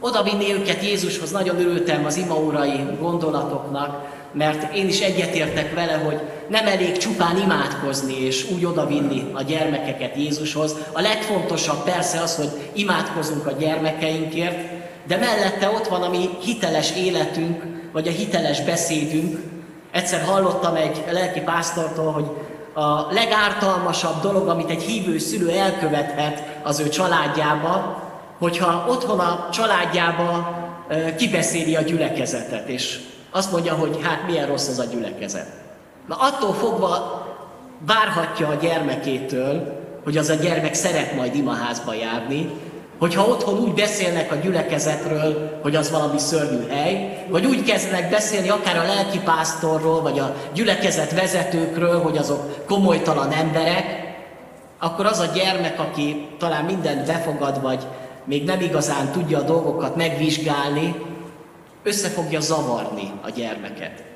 Oda 0.00 0.22
vinni 0.22 0.52
őket 0.52 0.82
Jézushoz, 0.82 1.30
nagyon 1.30 1.58
örültem 1.58 2.04
az 2.04 2.16
imaórai 2.16 2.80
gondolatoknak, 3.00 4.12
mert 4.32 4.74
én 4.74 4.88
is 4.88 5.00
egyetértek 5.00 5.74
vele, 5.74 5.92
hogy 5.92 6.20
nem 6.48 6.66
elég 6.66 6.96
csupán 6.96 7.38
imádkozni 7.38 8.24
és 8.24 8.50
úgy 8.50 8.64
odavinni 8.64 9.30
a 9.32 9.42
gyermekeket 9.42 10.16
Jézushoz. 10.16 10.74
A 10.92 11.00
legfontosabb 11.00 11.84
persze 11.84 12.20
az, 12.20 12.36
hogy 12.36 12.70
imádkozunk 12.72 13.46
a 13.46 13.52
gyermekeinkért, 13.52 14.58
de 15.06 15.16
mellette 15.16 15.68
ott 15.68 15.88
van 15.88 16.02
a 16.02 16.08
mi 16.08 16.28
hiteles 16.44 16.96
életünk, 16.96 17.62
vagy 17.92 18.08
a 18.08 18.10
hiteles 18.10 18.60
beszédünk. 18.60 19.52
Egyszer 19.94 20.22
hallottam 20.22 20.74
egy 20.74 21.04
lelki 21.10 21.40
pásztortól, 21.40 22.12
hogy 22.12 22.26
a 22.72 23.12
legártalmasabb 23.12 24.20
dolog, 24.20 24.48
amit 24.48 24.70
egy 24.70 24.82
hívő 24.82 25.18
szülő 25.18 25.50
elkövethet 25.50 26.42
az 26.62 26.80
ő 26.80 26.88
családjába, 26.88 28.02
hogyha 28.38 28.86
otthon 28.88 29.18
a 29.18 29.48
családjába 29.52 30.56
kibeszéli 31.16 31.76
a 31.76 31.80
gyülekezetet, 31.80 32.68
és 32.68 33.00
azt 33.30 33.52
mondja, 33.52 33.74
hogy 33.74 33.98
hát 34.02 34.26
milyen 34.26 34.46
rossz 34.46 34.68
az 34.68 34.78
a 34.78 34.84
gyülekezet. 34.84 35.48
Na 36.08 36.16
attól 36.16 36.52
fogva 36.52 37.22
várhatja 37.86 38.48
a 38.48 38.54
gyermekétől, 38.54 39.82
hogy 40.04 40.16
az 40.16 40.28
a 40.28 40.34
gyermek 40.34 40.74
szeret 40.74 41.14
majd 41.14 41.34
imaházba 41.34 41.94
járni, 41.94 42.50
hogyha 42.98 43.26
otthon 43.26 43.58
úgy 43.58 43.72
beszélnek 43.72 44.32
a 44.32 44.34
gyülekezetről, 44.34 45.58
hogy 45.62 45.76
az 45.76 45.90
valami 45.90 46.18
szörnyű 46.18 46.68
hely, 46.68 47.24
vagy 47.28 47.46
úgy 47.46 47.62
kezdenek 47.62 48.10
beszélni 48.10 48.48
akár 48.48 48.76
a 48.76 48.86
lelkipásztorról, 48.86 50.02
vagy 50.02 50.18
a 50.18 50.34
gyülekezet 50.54 51.12
vezetőkről, 51.12 52.00
hogy 52.00 52.16
azok 52.16 52.64
komolytalan 52.66 53.32
emberek, 53.32 54.14
akkor 54.78 55.06
az 55.06 55.18
a 55.18 55.32
gyermek, 55.34 55.80
aki 55.80 56.28
talán 56.38 56.64
mindent 56.64 57.06
befogad, 57.06 57.62
vagy 57.62 57.86
még 58.24 58.44
nem 58.44 58.60
igazán 58.60 59.12
tudja 59.12 59.38
a 59.38 59.42
dolgokat 59.42 59.96
megvizsgálni, 59.96 60.94
össze 61.82 62.08
fogja 62.08 62.40
zavarni 62.40 63.12
a 63.22 63.30
gyermeket. 63.30 64.13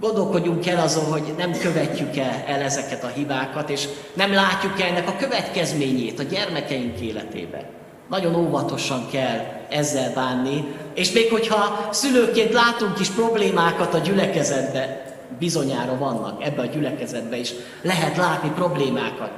Gondolkodjunk 0.00 0.66
el 0.66 0.80
azon, 0.80 1.04
hogy 1.04 1.34
nem 1.36 1.52
követjük 1.52 2.16
-e 2.16 2.44
el 2.46 2.60
ezeket 2.60 3.04
a 3.04 3.12
hibákat, 3.14 3.70
és 3.70 3.88
nem 4.14 4.32
látjuk 4.32 4.80
el 4.80 4.88
ennek 4.88 5.08
a 5.08 5.16
következményét 5.16 6.18
a 6.18 6.22
gyermekeink 6.22 7.00
életébe. 7.00 7.70
Nagyon 8.08 8.34
óvatosan 8.34 9.08
kell 9.10 9.38
ezzel 9.68 10.12
bánni, 10.14 10.64
és 10.94 11.12
még 11.12 11.30
hogyha 11.30 11.88
szülőként 11.90 12.52
látunk 12.52 13.00
is 13.00 13.08
problémákat 13.08 13.94
a 13.94 13.98
gyülekezetbe, 13.98 15.04
bizonyára 15.38 15.98
vannak 15.98 16.44
ebbe 16.44 16.62
a 16.62 16.66
gyülekezetbe 16.66 17.36
is, 17.36 17.52
lehet 17.82 18.16
látni 18.16 18.50
problémákat. 18.54 19.30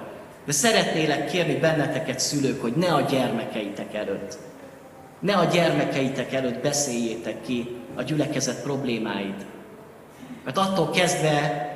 De 0.47 0.53
szeretnélek 0.53 1.31
kérni 1.31 1.55
benneteket, 1.55 2.21
szülők, 2.21 2.61
hogy 2.63 2.73
ne 2.77 2.93
a 2.93 3.01
gyermekeitek 3.01 3.95
előtt, 3.95 4.39
ne 5.21 5.35
a 5.35 5.45
gyermekeitek 5.45 6.33
előtt 6.33 6.63
beszéljétek 6.63 7.43
ki 7.43 7.77
a 7.95 8.03
gyülekezet 8.03 8.63
problémáit, 8.63 9.47
mert 10.47 10.59
attól 10.59 10.91
kezdve 10.91 11.67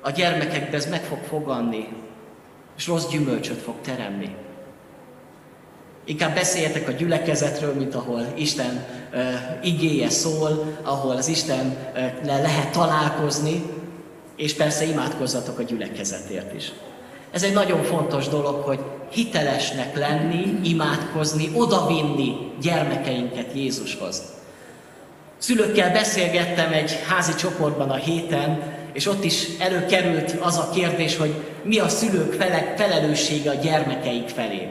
a 0.00 0.10
gyermekekbe 0.10 0.76
ez 0.76 0.86
meg 0.86 1.02
fog 1.02 1.18
foganni, 1.28 1.88
és 2.76 2.86
rossz 2.86 3.08
gyümölcsöt 3.08 3.58
fog 3.58 3.74
teremni. 3.82 4.34
Inkább 6.04 6.34
beszéljetek 6.34 6.88
a 6.88 6.92
gyülekezetről, 6.92 7.74
mint 7.74 7.94
ahol 7.94 8.32
Isten 8.36 8.86
uh, 9.12 9.20
igéje 9.62 10.08
szól, 10.08 10.78
ahol 10.82 11.16
az 11.16 11.28
Isten 11.28 11.66
uh, 11.66 12.24
le 12.24 12.40
lehet 12.40 12.72
találkozni, 12.72 13.62
és 14.36 14.54
persze 14.54 14.84
imádkozzatok 14.84 15.58
a 15.58 15.62
gyülekezetért 15.62 16.54
is. 16.54 16.72
Ez 17.30 17.42
egy 17.42 17.52
nagyon 17.52 17.82
fontos 17.82 18.28
dolog, 18.28 18.62
hogy 18.62 18.80
hitelesnek 19.10 19.96
lenni, 19.96 20.60
imádkozni, 20.62 21.50
odavinni 21.54 22.52
gyermekeinket 22.60 23.52
Jézushoz. 23.54 24.22
Szülőkkel 25.40 25.92
beszélgettem 25.92 26.72
egy 26.72 26.98
házi 27.08 27.34
csoportban 27.34 27.90
a 27.90 27.94
héten, 27.94 28.62
és 28.92 29.06
ott 29.06 29.24
is 29.24 29.46
előkerült 29.58 30.36
az 30.40 30.56
a 30.56 30.70
kérdés, 30.74 31.16
hogy 31.16 31.34
mi 31.62 31.78
a 31.78 31.88
szülők 31.88 32.32
fele, 32.32 32.74
felelőssége 32.76 33.50
a 33.50 33.54
gyermekeik 33.54 34.28
felé. 34.28 34.68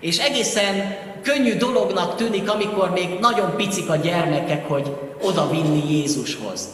És 0.00 0.18
egészen 0.18 0.96
könnyű 1.22 1.56
dolognak 1.56 2.16
tűnik, 2.16 2.50
amikor 2.50 2.90
még 2.90 3.08
nagyon 3.20 3.56
picik 3.56 3.88
a 3.88 3.96
gyermekek, 3.96 4.68
hogy 4.68 4.96
oda 5.22 5.50
vinni 5.50 5.96
Jézushoz. 5.96 6.68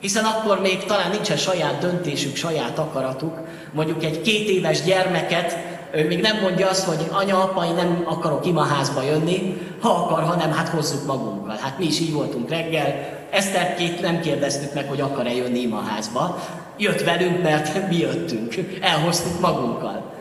Hiszen 0.00 0.24
akkor 0.24 0.60
még 0.60 0.84
talán 0.84 1.10
nincsen 1.10 1.36
saját 1.36 1.78
döntésük, 1.78 2.36
saját 2.36 2.78
akaratuk. 2.78 3.40
Mondjuk 3.72 4.04
egy 4.04 4.20
két 4.20 4.48
éves 4.48 4.82
gyermeket 4.82 5.56
ő 5.94 6.06
még 6.06 6.20
nem 6.20 6.40
mondja 6.40 6.68
azt, 6.68 6.84
hogy 6.84 7.06
anya, 7.10 7.42
apa, 7.42 7.64
én 7.64 7.74
nem 7.74 8.02
akarok 8.04 8.46
imaházba 8.46 9.02
jönni, 9.02 9.60
ha 9.80 9.88
akar, 9.88 10.22
hanem 10.22 10.52
hát 10.52 10.68
hozzuk 10.68 11.06
magunkkal. 11.06 11.56
Hát 11.56 11.78
mi 11.78 11.86
is 11.86 12.00
így 12.00 12.12
voltunk 12.12 12.48
reggel, 12.48 13.14
Eszterkét 13.34 14.00
nem 14.00 14.20
kérdeztük 14.20 14.74
meg, 14.74 14.88
hogy 14.88 15.00
akar-e 15.00 15.34
jönni 15.34 15.60
imaházba. 15.60 16.42
Jött 16.76 17.02
velünk, 17.02 17.42
mert 17.42 17.78
mi 17.90 17.96
jöttünk, 17.96 18.54
elhoztuk 18.80 19.40
magunkkal. 19.40 20.12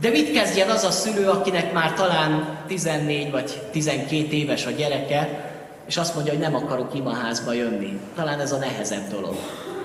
De 0.00 0.10
mit 0.10 0.32
kezdjen 0.32 0.68
az 0.68 0.84
a 0.84 0.90
szülő, 0.90 1.28
akinek 1.28 1.72
már 1.72 1.92
talán 1.92 2.58
14 2.66 3.30
vagy 3.30 3.60
12 3.70 4.32
éves 4.32 4.66
a 4.66 4.70
gyereke, 4.70 5.50
és 5.86 5.96
azt 5.96 6.14
mondja, 6.14 6.32
hogy 6.32 6.42
nem 6.42 6.54
akarok 6.54 6.94
imaházba 6.94 7.52
jönni. 7.52 8.00
Talán 8.14 8.40
ez 8.40 8.52
a 8.52 8.56
nehezebb 8.56 9.08
dolog. 9.10 9.34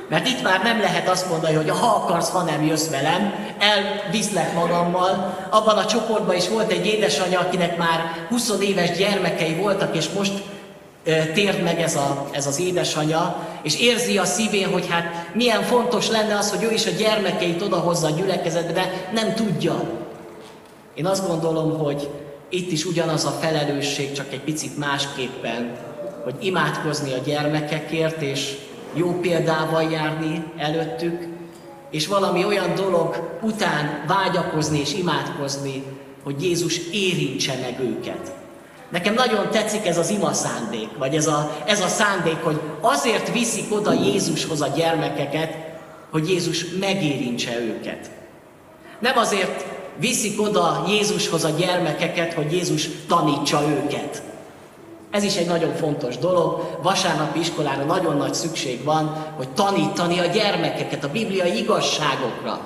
Mert 0.09 0.27
itt 0.27 0.41
már 0.41 0.63
nem 0.63 0.79
lehet 0.79 1.09
azt 1.09 1.29
mondani, 1.29 1.55
hogy 1.55 1.69
ha 1.69 1.87
akarsz, 1.87 2.29
ha 2.29 2.41
nem 2.41 2.65
jössz 2.65 2.89
velem, 2.89 3.33
elviszlek 3.59 4.53
magammal. 4.53 5.37
Abban 5.49 5.77
a 5.77 5.85
csoportban 5.85 6.35
is 6.35 6.49
volt 6.49 6.71
egy 6.71 6.85
édesanyja, 6.85 7.39
akinek 7.39 7.77
már 7.77 8.25
20 8.29 8.53
éves 8.61 8.97
gyermekei 8.97 9.53
voltak, 9.53 9.95
és 9.95 10.09
most 10.09 10.33
tért 11.33 11.63
meg 11.63 11.81
ez, 11.81 11.95
a, 11.95 12.27
ez 12.31 12.47
az 12.47 12.59
édesanyja, 12.59 13.35
és 13.61 13.79
érzi 13.79 14.17
a 14.17 14.25
szívén, 14.25 14.71
hogy 14.71 14.87
hát 14.89 15.29
milyen 15.33 15.61
fontos 15.61 16.09
lenne 16.09 16.37
az, 16.37 16.49
hogy 16.49 16.63
ő 16.63 16.71
is 16.71 16.85
a 16.85 16.91
gyermekeit 16.97 17.61
odahozza 17.61 18.07
a 18.07 18.15
gyülekezetbe, 18.15 18.71
de 18.71 19.07
nem 19.13 19.33
tudja. 19.33 19.83
Én 20.95 21.05
azt 21.05 21.27
gondolom, 21.27 21.77
hogy 21.77 22.09
itt 22.49 22.71
is 22.71 22.85
ugyanaz 22.85 23.25
a 23.25 23.37
felelősség, 23.41 24.11
csak 24.11 24.33
egy 24.33 24.41
picit 24.41 24.77
másképpen, 24.77 25.77
hogy 26.23 26.35
imádkozni 26.39 27.13
a 27.13 27.17
gyermekekért, 27.17 28.21
és 28.21 28.57
jó 28.93 29.19
példával 29.19 29.83
járni 29.83 30.43
előttük, 30.57 31.27
és 31.89 32.07
valami 32.07 32.45
olyan 32.45 32.75
dolog 32.75 33.37
után 33.41 34.03
vágyakozni 34.07 34.79
és 34.79 34.93
imádkozni, 34.93 35.83
hogy 36.23 36.43
Jézus 36.43 36.77
érintse 36.91 37.53
meg 37.61 37.79
őket. 37.79 38.33
Nekem 38.89 39.13
nagyon 39.13 39.49
tetszik 39.51 39.87
ez 39.87 39.97
az 39.97 40.09
ima 40.09 40.33
szándék, 40.33 40.89
vagy 40.97 41.15
ez 41.15 41.27
a, 41.27 41.57
ez 41.65 41.81
a 41.81 41.87
szándék, 41.87 42.43
hogy 42.43 42.59
azért 42.81 43.33
viszik 43.33 43.73
oda 43.73 43.93
Jézushoz 43.93 44.61
a 44.61 44.67
gyermekeket, 44.67 45.57
hogy 46.11 46.29
Jézus 46.29 46.65
megérintse 46.79 47.59
őket. 47.59 48.09
Nem 48.99 49.17
azért 49.17 49.65
viszik 49.97 50.41
oda 50.41 50.85
Jézushoz 50.87 51.43
a 51.43 51.49
gyermekeket, 51.49 52.33
hogy 52.33 52.51
Jézus 52.51 52.89
tanítsa 53.07 53.61
őket. 53.69 54.23
Ez 55.11 55.23
is 55.23 55.35
egy 55.35 55.47
nagyon 55.47 55.75
fontos 55.75 56.17
dolog. 56.17 56.77
Vasárnapi 56.81 57.39
iskolára 57.39 57.83
nagyon 57.83 58.17
nagy 58.17 58.33
szükség 58.33 58.83
van, 58.83 59.33
hogy 59.35 59.49
tanítani 59.49 60.19
a 60.19 60.25
gyermekeket 60.25 61.03
a 61.03 61.11
bibliai 61.11 61.57
igazságokra. 61.57 62.59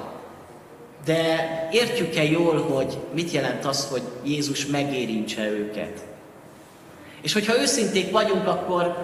De 1.06 1.70
értjük-e 1.72 2.24
jól, 2.24 2.62
hogy 2.62 2.98
mit 3.14 3.32
jelent 3.32 3.66
az, 3.66 3.88
hogy 3.92 4.02
Jézus 4.24 4.66
megérintse 4.66 5.50
őket? 5.50 6.04
És 7.22 7.34
hogyha 7.34 7.62
őszinték 7.62 8.12
vagyunk, 8.12 8.48
akkor 8.48 8.96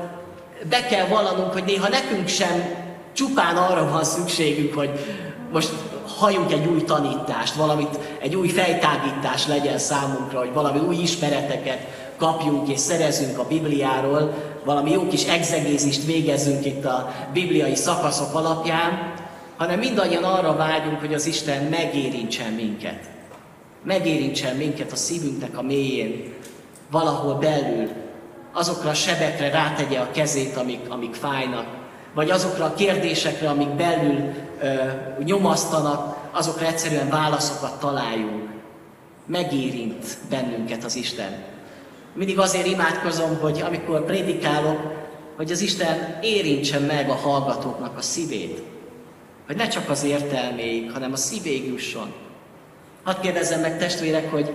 be 0.70 0.86
kell 0.86 1.08
vallanunk, 1.08 1.54
hogy 1.54 1.64
néha 1.64 1.90
nekünk 1.90 2.28
sem 2.28 2.88
csupán 3.14 3.58
arra 3.58 3.90
van 3.90 4.04
szükségünk, 4.04 4.74
hogy 4.74 4.90
most 5.52 5.70
halljunk 6.18 6.52
egy 6.52 6.68
új 6.68 6.84
tanítást, 6.84 7.54
valamit, 7.54 8.00
egy 8.22 8.36
új 8.36 8.48
fejtágítás 8.48 9.48
legyen 9.48 9.78
számunkra, 9.78 10.40
hogy 10.40 10.54
valami 10.54 10.80
új 10.80 10.96
ismereteket 10.96 12.09
kapjunk 12.20 12.70
és 12.70 12.80
szerezünk 12.80 13.38
a 13.38 13.48
Bibliáról, 13.48 14.34
valami 14.66 14.92
jó 14.92 15.08
kis 15.08 15.26
exegézist 15.26 16.06
végezzünk 16.06 16.66
itt 16.66 16.86
a 16.86 17.12
bibliai 17.34 17.76
szakaszok 17.76 18.36
alapján, 18.36 19.14
hanem 19.58 19.80
mindannyian 19.80 20.24
arra 20.24 20.56
vágyunk, 20.56 21.00
hogy 21.00 21.14
az 21.14 21.26
Isten 21.26 21.64
megérintsen 21.64 22.54
minket. 22.54 23.00
Megérintsen 23.84 24.56
minket 24.56 24.92
a 24.92 24.96
szívünknek 24.96 25.58
a 25.58 25.62
mélyén, 25.62 26.34
valahol 26.92 27.34
belül, 27.34 27.90
azokra 28.54 28.90
a 28.90 28.94
sebekre 28.94 29.50
rátegye 29.50 30.00
a 30.00 30.12
kezét, 30.12 30.58
amik, 30.58 30.90
amik 30.90 31.14
fájnak, 31.14 31.66
vagy 32.14 32.30
azokra 32.30 32.66
a 32.66 32.74
kérdésekre, 32.74 33.50
amik 33.50 33.70
belül 33.70 34.34
ö, 34.62 34.74
nyomasztanak, 35.24 36.18
azokra 36.32 36.66
egyszerűen 36.66 37.10
válaszokat 37.10 37.80
találjunk. 37.80 38.50
Megérint 39.26 40.18
bennünket 40.30 40.84
az 40.84 40.96
Isten. 40.96 41.44
Mindig 42.14 42.40
azért 42.40 42.66
imádkozom, 42.68 43.38
hogy 43.40 43.62
amikor 43.62 44.06
prédikálok, 44.06 44.80
hogy 45.36 45.52
az 45.52 45.62
Isten 45.62 46.20
érintse 46.22 46.80
meg 46.80 47.10
a 47.10 47.14
hallgatóknak 47.14 47.98
a 47.98 48.02
szívét. 48.02 48.62
Hogy 49.46 49.56
ne 49.56 49.68
csak 49.68 49.90
az 49.90 50.04
értelméig, 50.04 50.92
hanem 50.92 51.12
a 51.12 51.16
szívéig 51.16 51.68
jusson. 51.68 52.14
Hadd 53.04 53.22
kérdezzem 53.22 53.62
meg 53.62 53.78
testvérek, 53.78 54.32
hogy 54.32 54.54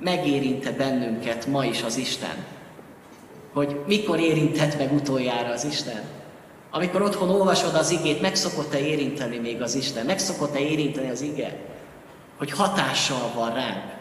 megérinte 0.00 0.72
bennünket 0.72 1.46
ma 1.46 1.64
is 1.64 1.82
az 1.82 1.96
Isten? 1.96 2.44
Hogy 3.52 3.80
mikor 3.86 4.20
érintett 4.20 4.78
meg 4.78 4.92
utoljára 4.92 5.52
az 5.52 5.64
Isten? 5.64 6.02
Amikor 6.70 7.02
otthon 7.02 7.30
olvasod 7.30 7.74
az 7.74 7.90
igét, 7.90 8.20
meg 8.20 8.34
szokott-e 8.34 8.78
érinteni 8.78 9.38
még 9.38 9.62
az 9.62 9.74
Isten? 9.74 10.06
Meg 10.06 10.18
szokott-e 10.18 10.58
érinteni 10.58 11.10
az 11.10 11.20
ige? 11.20 11.56
Hogy 12.38 12.50
hatással 12.50 13.32
van 13.34 13.54
ránk. 13.54 13.97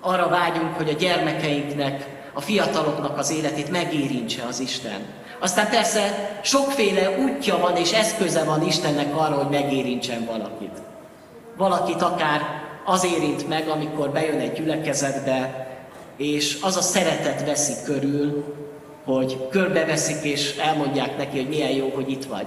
Arra 0.00 0.28
vágyunk, 0.28 0.76
hogy 0.76 0.88
a 0.88 0.98
gyermekeinknek, 0.98 2.06
a 2.32 2.40
fiataloknak 2.40 3.18
az 3.18 3.32
életét 3.32 3.70
megérintse 3.70 4.42
az 4.48 4.60
Isten. 4.60 5.00
Aztán 5.38 5.68
persze 5.68 6.30
sokféle 6.42 7.18
útja 7.18 7.58
van 7.58 7.76
és 7.76 7.92
eszköze 7.92 8.44
van 8.44 8.66
Istennek 8.66 9.16
arra, 9.16 9.34
hogy 9.34 9.60
megérintsen 9.60 10.24
valakit. 10.24 10.78
Valakit 11.56 12.02
akár 12.02 12.40
az 12.84 13.04
érint 13.04 13.48
meg, 13.48 13.68
amikor 13.68 14.10
bejön 14.10 14.38
egy 14.38 14.52
gyülekezetbe, 14.52 15.68
és 16.16 16.58
az 16.62 16.76
a 16.76 16.80
szeretet 16.80 17.44
veszi 17.44 17.72
körül, 17.84 18.44
hogy 19.04 19.48
körbeveszik 19.50 20.24
és 20.24 20.56
elmondják 20.56 21.16
neki, 21.16 21.36
hogy 21.36 21.48
milyen 21.48 21.70
jó, 21.70 21.90
hogy 21.94 22.10
itt 22.10 22.24
vagy. 22.24 22.46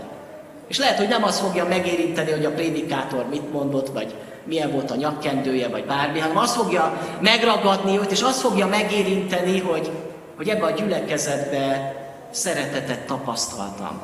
És 0.67 0.77
lehet, 0.77 0.97
hogy 0.97 1.07
nem 1.07 1.23
az 1.23 1.39
fogja 1.39 1.65
megérinteni, 1.65 2.31
hogy 2.31 2.45
a 2.45 2.51
prédikátor 2.51 3.25
mit 3.29 3.51
mondott, 3.51 3.89
vagy 3.89 4.13
milyen 4.45 4.71
volt 4.71 4.91
a 4.91 4.95
nyakkendője, 4.95 5.67
vagy 5.67 5.85
bármi, 5.85 6.19
hanem 6.19 6.37
azt 6.37 6.55
fogja 6.55 7.01
megragadni 7.21 7.97
őt, 7.97 8.11
és 8.11 8.21
azt 8.21 8.39
fogja 8.39 8.67
megérinteni, 8.67 9.59
hogy, 9.59 9.91
hogy 10.35 10.49
ebbe 10.49 10.65
a 10.65 10.71
gyülekezetbe 10.71 11.95
szeretetet 12.31 13.05
tapasztaltam. 13.05 14.01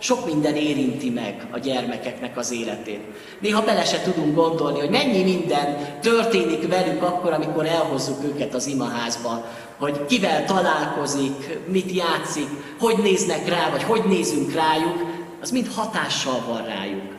Sok 0.00 0.26
minden 0.26 0.54
érinti 0.54 1.10
meg 1.10 1.46
a 1.50 1.58
gyermekeknek 1.58 2.36
az 2.36 2.52
életét. 2.52 3.00
Néha 3.40 3.64
bele 3.64 3.84
se 3.84 4.02
tudunk 4.02 4.34
gondolni, 4.34 4.78
hogy 4.78 4.90
mennyi 4.90 5.22
minden 5.22 5.98
történik 6.00 6.68
velük 6.68 7.02
akkor, 7.02 7.32
amikor 7.32 7.66
elhozzuk 7.66 8.24
őket 8.24 8.54
az 8.54 8.66
imaházba, 8.66 9.44
hogy 9.78 10.04
kivel 10.06 10.44
találkozik, 10.44 11.58
mit 11.66 11.92
játszik, 11.92 12.48
hogy 12.78 12.96
néznek 13.02 13.48
rá, 13.48 13.70
vagy 13.70 13.82
hogy 13.82 14.02
nézünk 14.04 14.52
rájuk, 14.54 15.04
az 15.42 15.50
mind 15.50 15.68
hatással 15.74 16.42
van 16.46 16.64
rájuk. 16.64 17.16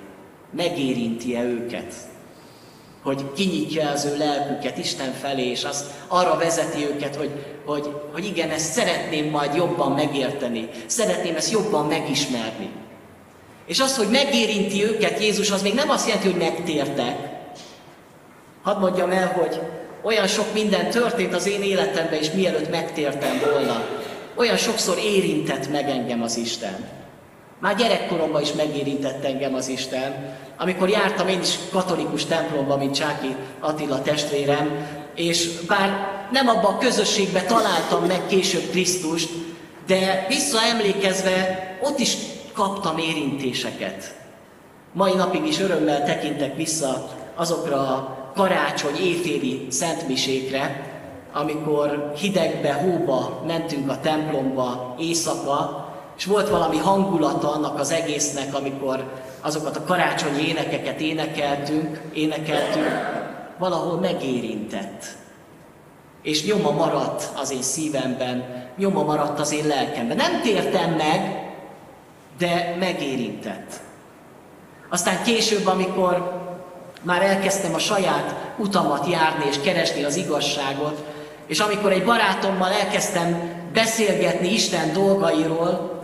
Megérinti-e 0.51 1.43
őket? 1.43 1.93
Hogy 3.03 3.33
kinyitja 3.33 3.89
az 3.89 4.05
ő 4.05 4.17
lelküket 4.17 4.77
Isten 4.77 5.13
felé, 5.13 5.49
és 5.49 5.63
azt 5.63 5.85
arra 6.07 6.37
vezeti 6.37 6.85
őket, 6.85 7.15
hogy, 7.15 7.29
hogy, 7.65 7.89
hogy 8.13 8.25
igen, 8.25 8.49
ezt 8.49 8.71
szeretném 8.71 9.29
majd 9.29 9.55
jobban 9.55 9.91
megérteni, 9.91 10.69
szeretném 10.85 11.35
ezt 11.35 11.51
jobban 11.51 11.85
megismerni. 11.85 12.69
És 13.65 13.79
az, 13.79 13.97
hogy 13.97 14.09
megérinti 14.09 14.83
őket 14.83 15.19
Jézus, 15.19 15.51
az 15.51 15.61
még 15.61 15.73
nem 15.73 15.89
azt 15.89 16.07
jelenti, 16.07 16.29
hogy 16.29 16.39
megtértek. 16.39 17.17
Hadd 18.61 18.79
mondjam 18.79 19.11
el, 19.11 19.27
hogy 19.27 19.59
olyan 20.01 20.27
sok 20.27 20.53
minden 20.53 20.89
történt 20.89 21.35
az 21.35 21.47
én 21.47 21.61
életemben 21.61 22.19
is, 22.19 22.31
mielőtt 22.31 22.69
megtértem 22.69 23.41
volna. 23.51 23.85
Olyan 24.35 24.57
sokszor 24.57 24.97
érintett 24.97 25.71
meg 25.71 25.89
engem 25.89 26.21
az 26.21 26.37
Isten. 26.37 26.98
Már 27.59 27.75
gyerekkoromban 27.75 28.41
is 28.41 28.53
megérintett 28.53 29.23
engem 29.23 29.53
az 29.53 29.67
Isten, 29.67 30.37
amikor 30.57 30.89
jártam 30.89 31.27
én 31.27 31.39
is 31.39 31.55
katolikus 31.71 32.25
templomba, 32.25 32.77
mint 32.77 32.95
Csáki 32.95 33.35
Attila 33.59 34.01
testvérem, 34.01 34.87
és 35.15 35.49
bár 35.67 36.07
nem 36.31 36.47
abban 36.47 36.73
a 36.73 36.77
közösségben 36.77 37.47
találtam 37.47 38.05
meg 38.05 38.25
később 38.27 38.69
Krisztust, 38.69 39.29
de 39.87 40.25
visszaemlékezve 40.27 41.59
ott 41.81 41.99
is 41.99 42.17
kaptam 42.53 42.97
érintéseket. 42.97 44.15
Mai 44.93 45.13
napig 45.13 45.45
is 45.45 45.59
örömmel 45.59 46.03
tekintek 46.03 46.55
vissza 46.55 47.09
azokra 47.35 47.75
a 47.75 48.31
karácsony 48.35 48.95
éjféli 48.95 49.67
szentmisékre, 49.69 50.87
amikor 51.33 52.13
hidegbe, 52.17 52.73
hóba 52.73 53.43
mentünk 53.47 53.89
a 53.89 53.99
templomba 53.99 54.95
éjszaka, 54.99 55.88
és 56.19 56.25
volt 56.25 56.49
valami 56.49 56.77
hangulata 56.77 57.51
annak 57.51 57.79
az 57.79 57.91
egésznek, 57.91 58.53
amikor 58.55 59.03
azokat 59.41 59.75
a 59.75 59.83
karácsonyi 59.83 60.47
énekeket 60.47 60.99
énekeltünk, 60.99 62.01
énekeltünk, 62.13 62.87
valahol 63.57 63.99
megérintett. 63.99 65.05
És 66.21 66.45
nyoma 66.45 66.71
maradt 66.71 67.29
az 67.35 67.51
én 67.51 67.61
szívemben, 67.61 68.65
nyoma 68.77 69.03
maradt 69.03 69.39
az 69.39 69.51
én 69.51 69.67
lelkemben. 69.67 70.17
Nem 70.17 70.41
tértem 70.41 70.93
meg, 70.93 71.51
de 72.37 72.75
megérintett. 72.79 73.79
Aztán 74.89 75.23
később, 75.23 75.67
amikor 75.67 76.41
már 77.01 77.21
elkezdtem 77.21 77.73
a 77.73 77.79
saját 77.79 78.53
utamat 78.57 79.07
járni 79.07 79.45
és 79.49 79.59
keresni 79.59 80.03
az 80.03 80.15
igazságot, 80.15 81.03
és 81.47 81.59
amikor 81.59 81.91
egy 81.91 82.03
barátommal 82.03 82.71
elkezdtem 82.71 83.57
beszélgetni 83.73 84.53
Isten 84.53 84.93
dolgairól, 84.93 85.98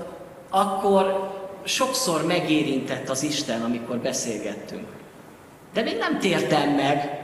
akkor 0.56 1.32
sokszor 1.64 2.26
megérintett 2.26 3.10
az 3.10 3.24
Isten, 3.24 3.62
amikor 3.62 3.98
beszélgettünk. 3.98 4.88
De 5.74 5.82
még 5.82 5.98
nem 5.98 6.20
tértem 6.20 6.70
meg, 6.70 7.24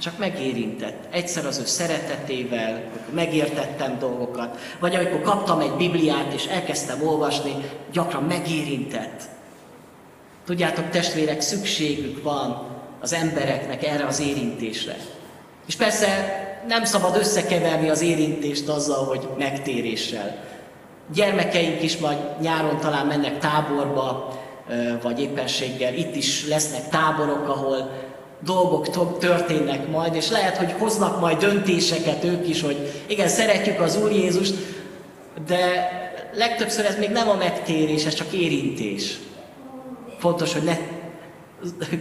csak 0.00 0.18
megérintett. 0.18 1.04
Egyszer 1.10 1.46
az 1.46 1.58
ő 1.58 1.64
szeretetével, 1.64 2.82
megértettem 3.14 3.98
dolgokat, 3.98 4.58
vagy 4.80 4.94
amikor 4.94 5.20
kaptam 5.20 5.60
egy 5.60 5.72
Bibliát 5.72 6.32
és 6.32 6.46
elkezdtem 6.46 7.06
olvasni, 7.06 7.54
gyakran 7.92 8.22
megérintett. 8.22 9.22
Tudjátok, 10.44 10.90
testvérek, 10.90 11.40
szükségük 11.40 12.22
van 12.22 12.66
az 13.00 13.12
embereknek 13.12 13.86
erre 13.86 14.06
az 14.06 14.20
érintésre. 14.20 14.96
És 15.66 15.76
persze 15.76 16.06
nem 16.68 16.84
szabad 16.84 17.16
összekeverni 17.16 17.88
az 17.88 18.00
érintést 18.00 18.68
azzal, 18.68 19.04
hogy 19.04 19.28
megtéréssel. 19.38 20.50
Gyermekeink 21.14 21.82
is 21.82 21.96
majd 21.96 22.18
nyáron 22.40 22.78
talán 22.80 23.06
mennek 23.06 23.38
táborba, 23.38 24.38
vagy 25.02 25.20
éppenséggel 25.20 25.94
itt 25.94 26.14
is 26.16 26.48
lesznek 26.48 26.88
táborok, 26.88 27.48
ahol 27.48 27.90
dolgok 28.44 29.18
történnek 29.18 29.88
majd, 29.88 30.14
és 30.14 30.30
lehet, 30.30 30.56
hogy 30.56 30.74
hoznak 30.78 31.20
majd 31.20 31.38
döntéseket 31.38 32.24
ők 32.24 32.48
is, 32.48 32.62
hogy 32.62 33.02
igen, 33.06 33.28
szeretjük 33.28 33.80
az 33.80 33.96
Úr 34.02 34.10
Jézust, 34.10 34.54
de 35.46 35.90
legtöbbször 36.34 36.84
ez 36.84 36.98
még 36.98 37.10
nem 37.10 37.28
a 37.28 37.34
megtérés, 37.34 38.04
ez 38.04 38.14
csak 38.14 38.32
érintés. 38.32 39.18
Fontos, 40.18 40.52
hogy 40.52 40.62
ne 40.62 40.76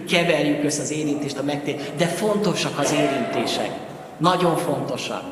keverjük 0.08 0.64
össze 0.64 0.82
az 0.82 0.92
érintést 0.92 1.38
a 1.38 1.44
megtérést, 1.44 1.96
de 1.96 2.06
fontosak 2.06 2.80
az 2.80 2.94
érintések. 2.94 3.70
Nagyon 4.18 4.58
fontosak. 4.58 5.24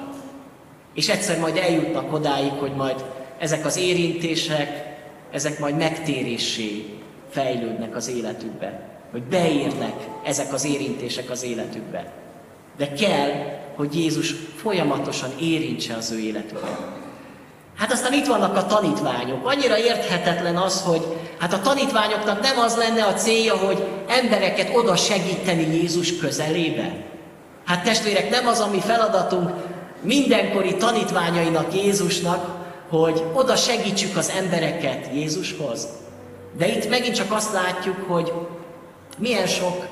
És 0.93 1.10
egyszer 1.10 1.39
majd 1.39 1.58
eljutnak 1.58 2.13
odáig, 2.13 2.51
hogy 2.51 2.71
majd 2.71 3.03
ezek 3.39 3.65
az 3.65 3.78
érintések, 3.78 4.97
ezek 5.32 5.60
majd 5.60 5.78
megtérésé 5.78 6.86
fejlődnek 7.30 7.95
az 7.95 8.10
életükbe. 8.10 8.82
Hogy 9.12 9.23
beérnek 9.23 9.93
ezek 10.23 10.54
az 10.54 10.65
érintések 10.65 11.30
az 11.30 11.43
életükbe. 11.43 12.12
De 12.78 12.93
kell, 12.93 13.32
hogy 13.75 13.95
Jézus 13.95 14.34
folyamatosan 14.56 15.30
érintse 15.39 15.95
az 15.95 16.12
ő 16.12 16.19
életüket. 16.19 16.78
Hát 17.78 17.91
aztán 17.91 18.13
itt 18.13 18.25
vannak 18.25 18.56
a 18.56 18.65
tanítványok. 18.65 19.47
Annyira 19.47 19.78
érthetetlen 19.78 20.56
az, 20.58 20.82
hogy 20.82 21.02
hát 21.38 21.54
a 21.54 21.62
tanítványoknak 21.62 22.41
nem 22.41 22.60
az 22.60 22.75
lenne 22.75 23.06
a 23.06 23.13
célja, 23.13 23.58
hogy 23.58 23.84
embereket 24.08 24.75
oda 24.75 24.95
segíteni 24.95 25.75
Jézus 25.75 26.17
közelébe. 26.17 26.95
Hát 27.65 27.84
testvérek, 27.84 28.30
nem 28.30 28.47
az 28.47 28.60
a 28.60 28.69
mi 28.71 28.80
feladatunk 28.80 29.49
mindenkori 30.02 30.75
tanítványainak 30.75 31.75
Jézusnak, 31.75 32.59
hogy 32.89 33.23
oda 33.34 33.56
segítsük 33.56 34.17
az 34.17 34.32
embereket 34.38 35.10
Jézushoz. 35.13 35.88
De 36.58 36.67
itt 36.67 36.89
megint 36.89 37.15
csak 37.15 37.32
azt 37.32 37.54
látjuk, 37.54 37.97
hogy 38.08 38.34
milyen 39.17 39.47
sok 39.47 39.88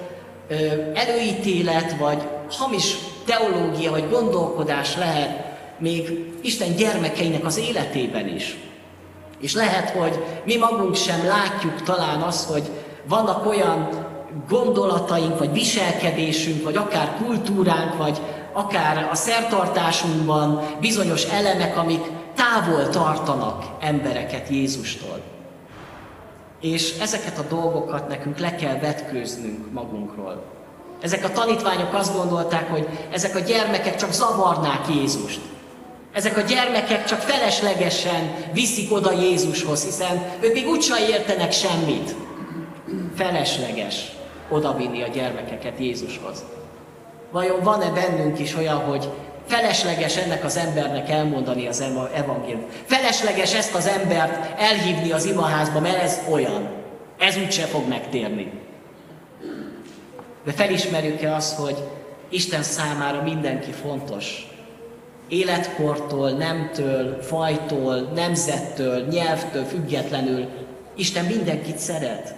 ö, 0.47 0.55
előítélet, 0.93 1.97
vagy 1.97 2.21
hamis 2.49 2.95
teológia, 3.25 3.91
vagy 3.91 4.09
gondolkodás 4.09 4.95
lehet 4.95 5.45
még 5.79 6.25
Isten 6.41 6.75
gyermekeinek 6.75 7.45
az 7.45 7.57
életében 7.57 8.27
is. 8.27 8.57
És 9.39 9.53
lehet, 9.53 9.89
hogy 9.89 10.23
mi 10.45 10.55
magunk 10.55 10.95
sem 10.95 11.25
látjuk 11.25 11.81
talán 11.81 12.21
azt, 12.21 12.49
hogy 12.49 12.63
vannak 13.07 13.45
olyan 13.45 13.89
gondolataink, 14.49 15.39
vagy 15.39 15.51
viselkedésünk, 15.51 16.63
vagy 16.63 16.75
akár 16.75 17.15
kultúránk, 17.23 17.97
vagy 17.97 18.21
akár 18.53 19.07
a 19.11 19.15
szertartásunkban 19.15 20.61
bizonyos 20.79 21.23
elemek, 21.23 21.77
amik 21.77 22.03
távol 22.37 22.89
tartanak 22.89 23.65
embereket 23.79 24.49
Jézustól. 24.49 25.21
És 26.61 26.99
ezeket 26.99 27.37
a 27.37 27.47
dolgokat 27.49 28.07
nekünk 28.07 28.37
le 28.37 28.55
kell 28.55 28.79
vetkőznünk 28.79 29.71
magunkról. 29.71 30.43
Ezek 31.01 31.23
a 31.23 31.31
tanítványok 31.31 31.93
azt 31.93 32.15
gondolták, 32.15 32.69
hogy 32.69 32.87
ezek 33.11 33.35
a 33.35 33.39
gyermekek 33.39 33.95
csak 33.95 34.11
zavarnák 34.11 34.87
Jézust. 34.89 35.39
Ezek 36.13 36.37
a 36.37 36.41
gyermekek 36.41 37.05
csak 37.05 37.19
feleslegesen 37.19 38.35
viszik 38.53 38.91
oda 38.91 39.11
Jézushoz, 39.11 39.83
hiszen 39.83 40.25
ők 40.39 40.53
még 40.53 40.67
úgysem 40.67 40.97
értenek 41.09 41.51
semmit. 41.51 42.15
Felesleges 43.15 44.11
odavinni 44.49 45.03
a 45.03 45.07
gyermekeket 45.07 45.79
Jézushoz. 45.79 46.43
Vajon 47.31 47.63
van-e 47.63 47.89
bennünk 47.89 48.39
is 48.39 48.55
olyan, 48.55 48.77
hogy 48.77 49.09
felesleges 49.47 50.17
ennek 50.17 50.43
az 50.43 50.57
embernek 50.57 51.09
elmondani 51.09 51.67
az 51.67 51.83
evangéliumot? 52.13 52.73
Felesleges 52.85 53.53
ezt 53.53 53.75
az 53.75 53.87
embert 53.87 54.59
elhívni 54.59 55.11
az 55.11 55.25
imaházba, 55.25 55.79
mert 55.79 56.01
ez 56.01 56.19
olyan. 56.29 56.69
Ez 57.19 57.37
úgyse 57.37 57.65
fog 57.65 57.87
megtérni. 57.87 58.51
De 60.43 60.51
felismerjük-e 60.51 61.35
azt, 61.35 61.57
hogy 61.57 61.77
Isten 62.29 62.63
számára 62.63 63.21
mindenki 63.21 63.71
fontos, 63.71 64.47
életkortól, 65.27 66.29
nemtől, 66.29 67.21
fajtól, 67.21 67.95
nemzettől, 68.15 69.07
nyelvtől 69.07 69.63
függetlenül 69.63 70.47
Isten 70.95 71.25
mindenkit 71.25 71.77
szeret. 71.77 72.35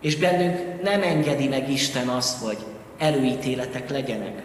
És 0.00 0.16
bennünk 0.16 0.82
nem 0.82 1.02
engedi 1.02 1.48
meg 1.48 1.70
Isten 1.70 2.08
azt, 2.08 2.42
hogy 2.42 2.58
előítéletek 2.98 3.90
legyenek. 3.90 4.42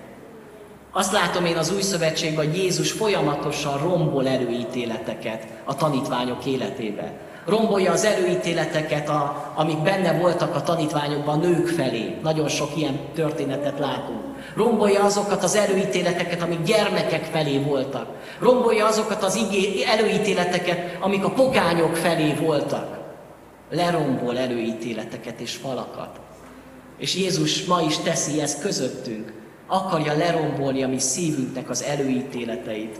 Azt 0.91 1.11
látom 1.11 1.45
én 1.45 1.57
az 1.57 1.73
új 1.73 1.81
szövetségben, 1.81 2.45
hogy 2.45 2.57
Jézus 2.57 2.91
folyamatosan 2.91 3.77
rombol 3.77 4.27
előítéleteket 4.27 5.47
a 5.65 5.75
tanítványok 5.75 6.45
életébe. 6.45 7.13
Rombolja 7.45 7.91
az 7.91 8.05
előítéleteket, 8.05 9.09
a, 9.09 9.51
amik 9.55 9.77
benne 9.77 10.13
voltak 10.13 10.55
a 10.55 10.61
tanítványokban 10.61 11.39
nők 11.39 11.67
felé. 11.67 12.15
Nagyon 12.23 12.47
sok 12.47 12.69
ilyen 12.75 12.99
történetet 13.15 13.79
látunk. 13.79 14.19
Rombolja 14.55 15.03
azokat 15.03 15.43
az 15.43 15.55
előítéleteket, 15.55 16.41
amik 16.41 16.61
gyermekek 16.61 17.23
felé 17.23 17.57
voltak. 17.57 18.07
Rombolja 18.39 18.85
azokat 18.85 19.23
az 19.23 19.35
igé, 19.35 19.83
előítéleteket, 19.85 20.97
amik 20.99 21.25
a 21.25 21.29
pogányok 21.29 21.95
felé 21.95 22.33
voltak. 22.33 22.97
Lerombol 23.71 24.37
előítéleteket 24.37 25.39
és 25.39 25.55
falakat. 25.55 26.19
És 26.97 27.15
Jézus 27.15 27.65
ma 27.65 27.81
is 27.81 27.97
teszi 27.97 28.41
ezt 28.41 28.61
közöttünk. 28.61 29.38
Akarja 29.71 30.17
lerombolni 30.17 30.83
a 30.83 30.87
mi 30.87 30.99
szívünknek 30.99 31.69
az 31.69 31.83
előítéleteit, 31.83 32.99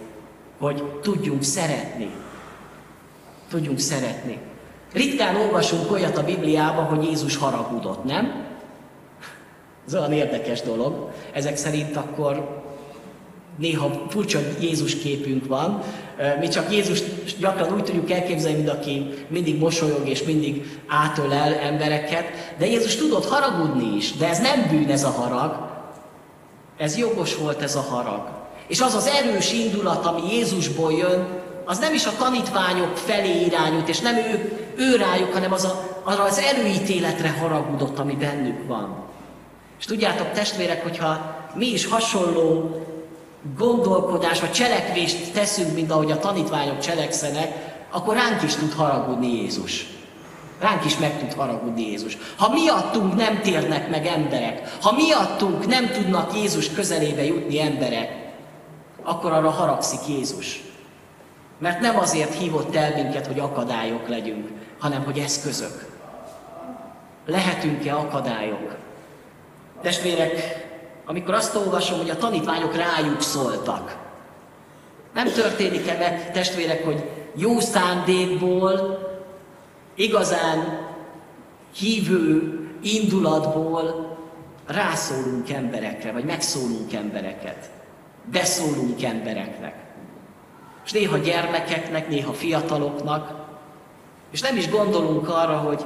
hogy 0.60 0.84
tudjunk 1.01 1.43
szeretni. 1.43 2.10
Tudjunk 3.49 3.79
szeretni. 3.79 4.38
Ritkán 4.93 5.36
olvasunk 5.36 5.91
olyat 5.91 6.17
a 6.17 6.23
Bibliában, 6.23 6.86
hogy 6.86 7.03
Jézus 7.03 7.36
haragudott, 7.36 8.03
nem? 8.03 8.45
Ez 9.88 9.95
olyan 9.95 10.12
érdekes 10.12 10.62
dolog. 10.62 11.12
Ezek 11.34 11.58
szerint 11.58 11.95
akkor 11.95 12.63
néha 13.58 14.05
furcsa 14.10 14.39
Jézus 14.60 14.95
képünk 14.95 15.47
van. 15.47 15.82
Mi 16.39 16.47
csak 16.47 16.71
Jézus 16.71 17.01
gyakran 17.39 17.73
úgy 17.73 17.84
tudjuk 17.84 18.12
elképzelni, 18.12 18.58
mint 18.58 18.69
aki 18.69 19.10
mindig 19.27 19.60
mosolyog 19.60 20.08
és 20.08 20.23
mindig 20.23 20.79
átölel 20.88 21.53
embereket, 21.53 22.25
de 22.58 22.65
Jézus 22.65 22.95
tudott 22.95 23.25
haragudni 23.25 23.95
is, 23.95 24.17
de 24.17 24.29
ez 24.29 24.39
nem 24.39 24.67
bűn 24.69 24.89
ez 24.89 25.03
a 25.03 25.10
harag, 25.10 25.68
ez 26.80 26.98
jogos 26.98 27.36
volt 27.36 27.62
ez 27.62 27.76
a 27.76 27.82
harag. 27.82 28.28
És 28.68 28.82
az 28.82 28.94
az 28.96 29.08
erős 29.08 29.54
indulat, 29.54 30.06
ami 30.06 30.34
Jézusból 30.34 30.92
jön, 30.92 31.28
az 31.65 31.80
nem 31.80 31.94
is 31.94 32.06
a 32.06 32.15
tanítványok 32.18 32.98
felé 32.98 33.46
irányult, 33.46 33.89
és 33.89 34.00
nem 34.00 34.15
ő, 34.15 34.60
ő 34.76 34.96
rájuk, 34.96 35.34
hanem 35.34 35.54
az 35.54 35.63
a, 35.63 36.00
arra 36.04 36.24
az 36.24 36.38
előítéletre 36.38 37.30
haragudott, 37.30 38.00
ami 38.00 38.13
bennük 38.13 38.68
van. 38.68 38.96
És 39.80 39.86
tudjátok, 39.86 40.32
testvérek, 40.32 40.84
hogyha 40.84 41.36
mi 41.56 41.65
is 41.65 41.86
hasonló 41.86 42.82
gondolkodás 43.58 44.39
vagy 44.39 44.52
cselekvést 44.52 45.34
teszünk, 45.34 45.74
mint 45.74 45.92
ahogy 45.92 46.12
a 46.12 46.20
tanítványok 46.20 46.80
cselekszenek, 46.80 47.76
akkor 47.92 48.15
ránk 48.15 48.44
is 48.44 48.56
tud 48.56 48.74
haragudni 48.74 49.42
Jézus. 49.42 49.86
Ránk 50.60 50.86
is 50.86 50.98
meg 50.98 51.19
tud 51.19 51.34
haragudni 51.34 51.82
Jézus. 51.82 52.17
Ha 52.38 52.50
miattunk 52.50 53.15
nem 53.15 53.41
térnek 53.41 53.89
meg 53.89 54.06
emberek, 54.06 54.78
ha 54.82 54.91
miattunk 54.91 55.67
nem 55.67 55.91
tudnak 55.91 56.36
Jézus 56.36 56.72
közelébe 56.72 57.26
jutni 57.26 57.62
emberek, 57.62 58.28
akkor 59.04 59.32
arra 59.32 59.50
haragszik 59.50 60.08
Jézus. 60.08 60.62
Mert 61.58 61.80
nem 61.80 61.98
azért 61.98 62.34
hívott 62.34 62.76
el 62.76 63.04
minket, 63.04 63.28
hogy 63.28 63.39
akadályok 63.39 64.08
legyünk, 64.08 64.50
hanem 64.80 65.04
hogy 65.04 65.17
eszközök. 65.17 65.88
Lehetünk-e 67.26 67.95
akadályok? 67.95 68.76
Testvérek, 69.82 70.67
amikor 71.06 71.34
azt 71.34 71.56
olvasom, 71.56 71.98
hogy 71.98 72.10
a 72.10 72.17
tanítványok 72.17 72.76
rájuk 72.76 73.22
szóltak, 73.22 73.98
nem 75.13 75.32
történik-e 75.32 75.98
meg, 75.98 76.32
testvérek, 76.32 76.86
hogy 76.86 77.10
jó 77.36 77.60
szándékból 77.60 79.08
igazán 80.00 80.88
hívő 81.76 82.60
indulatból 82.82 84.18
rászólunk 84.68 85.50
emberekre, 85.50 86.12
vagy 86.12 86.24
megszólunk 86.24 86.94
embereket, 86.94 87.70
beszólunk 88.32 89.04
embereknek. 89.04 89.74
És 90.86 90.92
néha 90.92 91.18
gyermekeknek, 91.18 92.10
néha 92.10 92.34
fiataloknak, 92.34 93.48
és 94.32 94.42
nem 94.42 94.58
is 94.58 94.70
gondolunk 94.70 95.30
arra, 95.30 95.58
hogy 95.58 95.86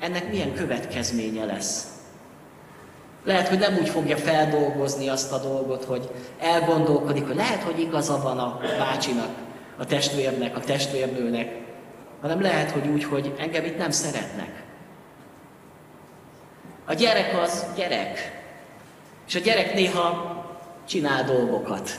ennek 0.00 0.30
milyen 0.30 0.54
következménye 0.54 1.44
lesz. 1.44 1.86
Lehet, 3.24 3.48
hogy 3.48 3.58
nem 3.58 3.76
úgy 3.80 3.88
fogja 3.88 4.16
feldolgozni 4.16 5.08
azt 5.08 5.32
a 5.32 5.38
dolgot, 5.38 5.84
hogy 5.84 6.10
elgondolkodik, 6.40 7.26
hogy 7.26 7.36
lehet, 7.36 7.62
hogy 7.62 7.80
igaza 7.80 8.20
van 8.22 8.38
a 8.38 8.60
bácsinak, 8.78 9.30
a 9.76 9.84
testvérnek, 9.84 10.56
a 10.56 10.60
testvérnőnek, 10.60 11.65
hanem 12.26 12.42
lehet, 12.42 12.70
hogy 12.70 12.86
úgy, 12.86 13.04
hogy 13.04 13.34
engem 13.38 13.64
itt 13.64 13.76
nem 13.76 13.90
szeretnek. 13.90 14.64
A 16.84 16.94
gyerek 16.94 17.38
az 17.38 17.66
gyerek. 17.76 18.42
És 19.26 19.34
a 19.34 19.38
gyerek 19.38 19.74
néha 19.74 20.34
csinál 20.86 21.24
dolgokat. 21.24 21.90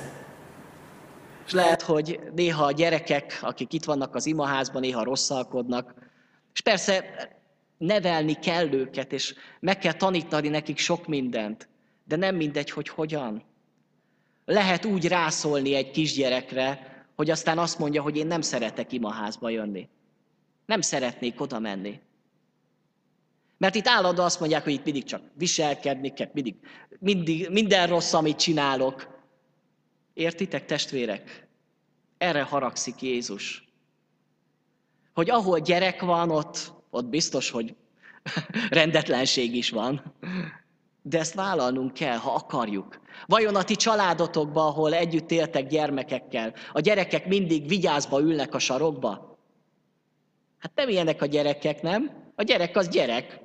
És 1.45 1.51
lehet, 1.51 1.81
hogy 1.81 2.19
néha 2.35 2.65
a 2.65 2.71
gyerekek, 2.71 3.39
akik 3.41 3.73
itt 3.73 3.83
vannak 3.83 4.15
az 4.15 4.25
imaházban, 4.25 4.81
néha 4.81 5.03
rosszalkodnak. 5.03 5.93
És 6.53 6.61
persze 6.61 7.03
nevelni 7.77 8.33
kell 8.33 8.73
őket, 8.73 9.13
és 9.13 9.35
meg 9.59 9.77
kell 9.77 9.93
tanítani 9.93 10.47
nekik 10.47 10.77
sok 10.77 11.07
mindent. 11.07 11.69
De 12.03 12.15
nem 12.15 12.35
mindegy, 12.35 12.69
hogy 12.69 12.89
hogyan. 12.89 13.43
Lehet 14.45 14.85
úgy 14.85 15.07
rászólni 15.07 15.73
egy 15.75 15.91
kisgyerekre, 15.91 16.95
hogy 17.15 17.29
aztán 17.29 17.57
azt 17.57 17.79
mondja, 17.79 18.01
hogy 18.01 18.17
én 18.17 18.27
nem 18.27 18.41
szeretek 18.41 18.91
imaházba 18.91 19.49
jönni. 19.49 19.89
Nem 20.67 20.81
szeretnék 20.81 21.41
oda 21.41 21.59
menni. 21.59 21.99
Mert 23.57 23.75
itt 23.75 23.87
állandó 23.87 24.23
azt 24.23 24.39
mondják, 24.39 24.63
hogy 24.63 24.73
itt 24.73 24.83
mindig 24.83 25.03
csak 25.03 25.21
viselkedni 25.33 26.13
kell, 26.13 26.29
mindig, 26.33 26.55
mindig, 26.99 27.49
minden 27.49 27.87
rossz, 27.87 28.13
amit 28.13 28.37
csinálok. 28.37 29.07
Értitek, 30.13 30.65
testvérek? 30.65 31.47
Erre 32.17 32.41
haragszik 32.41 33.01
Jézus. 33.01 33.67
Hogy 35.13 35.29
ahol 35.29 35.59
gyerek 35.59 36.01
van, 36.01 36.31
ott, 36.31 36.73
ott 36.89 37.05
biztos, 37.05 37.49
hogy 37.49 37.75
rendetlenség 38.69 39.55
is 39.55 39.69
van. 39.69 40.13
De 41.01 41.19
ezt 41.19 41.33
vállalnunk 41.33 41.93
kell, 41.93 42.17
ha 42.17 42.33
akarjuk. 42.33 42.99
Vajon 43.25 43.55
a 43.55 43.63
ti 43.63 43.75
családotokban, 43.75 44.67
ahol 44.67 44.93
együtt 44.93 45.31
éltek 45.31 45.67
gyermekekkel, 45.67 46.53
a 46.71 46.79
gyerekek 46.79 47.27
mindig 47.27 47.67
vigyázba 47.67 48.19
ülnek 48.19 48.53
a 48.53 48.59
sarokba? 48.59 49.36
Hát 50.59 50.71
nem 50.75 50.89
ilyenek 50.89 51.21
a 51.21 51.25
gyerekek, 51.25 51.81
nem? 51.81 52.11
A 52.35 52.43
gyerek 52.43 52.77
az 52.77 52.87
gyerek. 52.87 53.39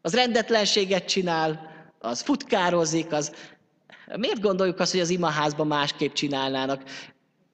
Az 0.00 0.14
rendetlenséget 0.14 1.04
csinál, 1.04 1.70
az 1.98 2.20
futkározik, 2.20 3.12
az... 3.12 3.34
Miért 4.16 4.40
gondoljuk 4.40 4.80
azt, 4.80 4.92
hogy 4.92 5.00
az 5.00 5.10
imaházban 5.10 5.66
másképp 5.66 6.12
csinálnának? 6.12 6.82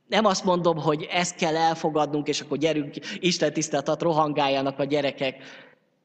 Nem 0.06 0.24
azt 0.24 0.44
mondom, 0.44 0.76
hogy 0.78 1.08
ezt 1.10 1.36
kell 1.36 1.56
elfogadnunk, 1.56 2.28
és 2.28 2.40
akkor 2.40 2.58
gyerünk, 2.58 2.94
Isten 3.18 3.52
tiszteletet 3.52 4.02
rohangáljanak 4.02 4.78
a 4.78 4.84
gyerekek, 4.84 5.42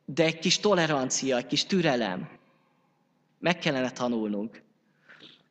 de 0.06 0.24
egy 0.24 0.40
kis 0.40 0.60
tolerancia, 0.60 1.38
egy 1.38 1.46
kis 1.46 1.66
türelem. 1.66 2.30
Meg 3.40 3.60
kellene 3.60 3.92
tanulnunk. 3.92 4.64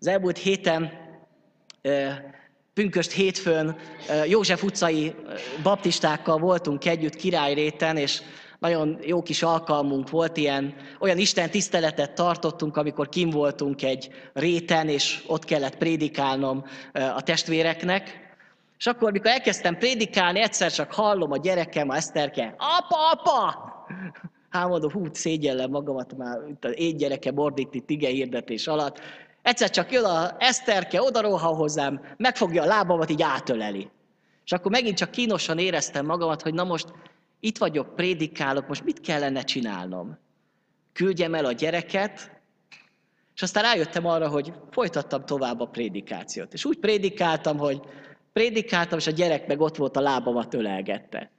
Az 0.00 0.06
elmúlt 0.06 0.38
héten 0.38 0.92
pünköst 2.78 3.12
hétfőn 3.12 3.76
József 4.26 4.62
utcai 4.62 5.14
baptistákkal 5.62 6.38
voltunk 6.38 6.86
együtt 6.86 7.14
királyréten, 7.14 7.96
és 7.96 8.22
nagyon 8.58 8.98
jó 9.02 9.22
kis 9.22 9.42
alkalmunk 9.42 10.10
volt, 10.10 10.36
ilyen, 10.36 10.74
olyan 11.00 11.18
Isten 11.18 11.50
tiszteletet 11.50 12.14
tartottunk, 12.14 12.76
amikor 12.76 13.08
kim 13.08 13.30
voltunk 13.30 13.82
egy 13.82 14.10
réten, 14.32 14.88
és 14.88 15.22
ott 15.26 15.44
kellett 15.44 15.76
prédikálnom 15.76 16.64
a 16.92 17.22
testvéreknek. 17.22 18.34
És 18.78 18.86
akkor, 18.86 19.12
mikor 19.12 19.30
elkezdtem 19.30 19.78
prédikálni, 19.78 20.40
egyszer 20.40 20.72
csak 20.72 20.92
hallom 20.92 21.32
a 21.32 21.36
gyerekem, 21.36 21.88
a 21.88 21.96
Eszterke, 21.96 22.54
apa, 22.58 23.10
apa! 23.12 23.56
Hát 24.50 24.68
mondom, 24.68 24.92
hú, 24.92 25.06
szégyellem 25.12 25.70
magamat 25.70 26.16
már, 26.16 26.38
itt 26.50 26.64
az 26.64 26.72
én 26.76 26.96
gyereke 26.96 27.30
bordít 27.30 27.74
itt 27.74 27.90
ige 27.90 28.08
hirdetés 28.08 28.66
alatt. 28.66 29.00
Egyszer 29.42 29.70
csak 29.70 29.92
jön 29.92 30.04
a 30.04 30.34
Eszterke, 30.38 31.02
oda 31.02 31.20
rohan 31.20 31.54
hozzám, 31.54 32.00
megfogja 32.16 32.62
a 32.62 32.66
lábamat, 32.66 33.10
így 33.10 33.22
átöleli. 33.22 33.90
És 34.44 34.52
akkor 34.52 34.70
megint 34.70 34.96
csak 34.96 35.10
kínosan 35.10 35.58
éreztem 35.58 36.06
magamat, 36.06 36.42
hogy 36.42 36.54
na 36.54 36.64
most 36.64 36.92
itt 37.40 37.58
vagyok, 37.58 37.94
prédikálok, 37.94 38.68
most 38.68 38.84
mit 38.84 39.00
kellene 39.00 39.42
csinálnom? 39.42 40.18
Küldjem 40.92 41.34
el 41.34 41.44
a 41.44 41.52
gyereket, 41.52 42.38
és 43.34 43.42
aztán 43.42 43.62
rájöttem 43.62 44.06
arra, 44.06 44.28
hogy 44.28 44.52
folytattam 44.70 45.24
tovább 45.24 45.60
a 45.60 45.66
prédikációt. 45.66 46.52
És 46.52 46.64
úgy 46.64 46.78
prédikáltam, 46.78 47.58
hogy 47.58 47.80
prédikáltam, 48.32 48.98
és 48.98 49.06
a 49.06 49.10
gyerek 49.10 49.46
meg 49.46 49.60
ott 49.60 49.76
volt 49.76 49.96
a 49.96 50.00
lábamat 50.00 50.54
ölelgette. 50.54 51.30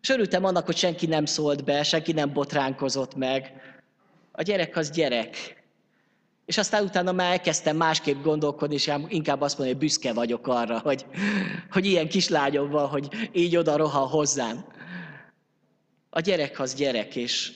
És 0.00 0.08
örültem 0.08 0.44
annak, 0.44 0.66
hogy 0.66 0.76
senki 0.76 1.06
nem 1.06 1.24
szólt 1.24 1.64
be, 1.64 1.82
senki 1.82 2.12
nem 2.12 2.32
botránkozott 2.32 3.14
meg. 3.14 3.52
A 4.32 4.42
gyerek 4.42 4.76
az 4.76 4.90
gyerek. 4.90 5.64
És 6.46 6.58
aztán 6.58 6.84
utána 6.84 7.12
már 7.12 7.30
elkezdtem 7.30 7.76
másképp 7.76 8.22
gondolkodni, 8.22 8.74
és 8.74 8.92
inkább 9.08 9.40
azt 9.40 9.58
mondani, 9.58 9.78
hogy 9.78 9.86
büszke 9.86 10.12
vagyok 10.12 10.46
arra, 10.46 10.78
hogy, 10.78 11.06
hogy 11.70 11.86
ilyen 11.86 12.08
kislányom 12.08 12.70
van, 12.70 12.88
hogy 12.88 13.08
így 13.32 13.56
oda 13.56 13.76
rohan 13.76 14.08
hozzám. 14.08 14.64
A 16.10 16.20
gyerek 16.20 16.60
az 16.60 16.74
gyerek, 16.74 17.16
és 17.16 17.52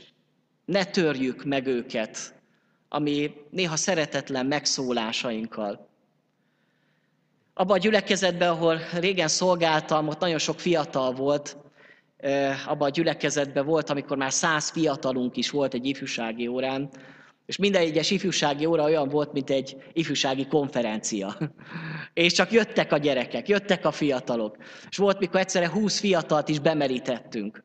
ne 0.64 0.84
törjük 0.84 1.44
meg 1.44 1.66
őket, 1.66 2.34
ami 2.88 3.34
néha 3.50 3.76
szeretetlen 3.76 4.46
megszólásainkkal. 4.46 5.88
Abban 7.54 7.76
a 7.76 7.80
gyülekezetben, 7.80 8.48
ahol 8.48 8.78
régen 8.92 9.28
szolgáltam, 9.28 10.08
ott 10.08 10.20
nagyon 10.20 10.38
sok 10.38 10.60
fiatal 10.60 11.12
volt, 11.12 11.56
abban 12.66 12.88
a 12.88 12.90
gyülekezetben 12.90 13.66
volt, 13.66 13.90
amikor 13.90 14.16
már 14.16 14.32
száz 14.32 14.70
fiatalunk 14.70 15.36
is 15.36 15.50
volt 15.50 15.74
egy 15.74 15.86
ifjúsági 15.86 16.46
órán, 16.46 16.90
és 17.50 17.56
minden 17.56 17.82
egyes 17.82 18.10
ifjúsági 18.10 18.66
óra 18.66 18.82
olyan 18.82 19.08
volt, 19.08 19.32
mint 19.32 19.50
egy 19.50 19.76
ifjúsági 19.92 20.46
konferencia. 20.46 21.36
És 22.14 22.32
csak 22.32 22.52
jöttek 22.52 22.92
a 22.92 22.98
gyerekek, 22.98 23.48
jöttek 23.48 23.84
a 23.84 23.90
fiatalok. 23.90 24.56
És 24.90 24.96
volt, 24.96 25.18
mikor 25.18 25.40
egyszerre 25.40 25.68
húsz 25.68 25.98
fiatalt 25.98 26.48
is 26.48 26.58
bemerítettünk. 26.58 27.64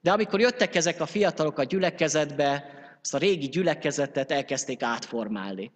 De 0.00 0.12
amikor 0.12 0.40
jöttek 0.40 0.74
ezek 0.74 1.00
a 1.00 1.06
fiatalok 1.06 1.58
a 1.58 1.64
gyülekezetbe, 1.64 2.64
azt 3.02 3.14
a 3.14 3.18
régi 3.18 3.48
gyülekezetet 3.48 4.32
elkezdték 4.32 4.82
átformálni. 4.82 5.70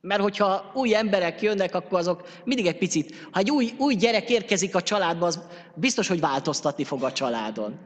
Mert 0.00 0.22
hogyha 0.22 0.70
új 0.74 0.94
emberek 0.94 1.42
jönnek, 1.42 1.74
akkor 1.74 1.98
azok 1.98 2.28
mindig 2.44 2.66
egy 2.66 2.78
picit, 2.78 3.28
ha 3.30 3.38
egy 3.38 3.50
új, 3.50 3.72
új 3.76 3.94
gyerek 3.94 4.30
érkezik 4.30 4.74
a 4.74 4.82
családba, 4.82 5.26
az 5.26 5.40
biztos, 5.74 6.08
hogy 6.08 6.20
változtatni 6.20 6.84
fog 6.84 7.02
a 7.02 7.12
családon. 7.12 7.78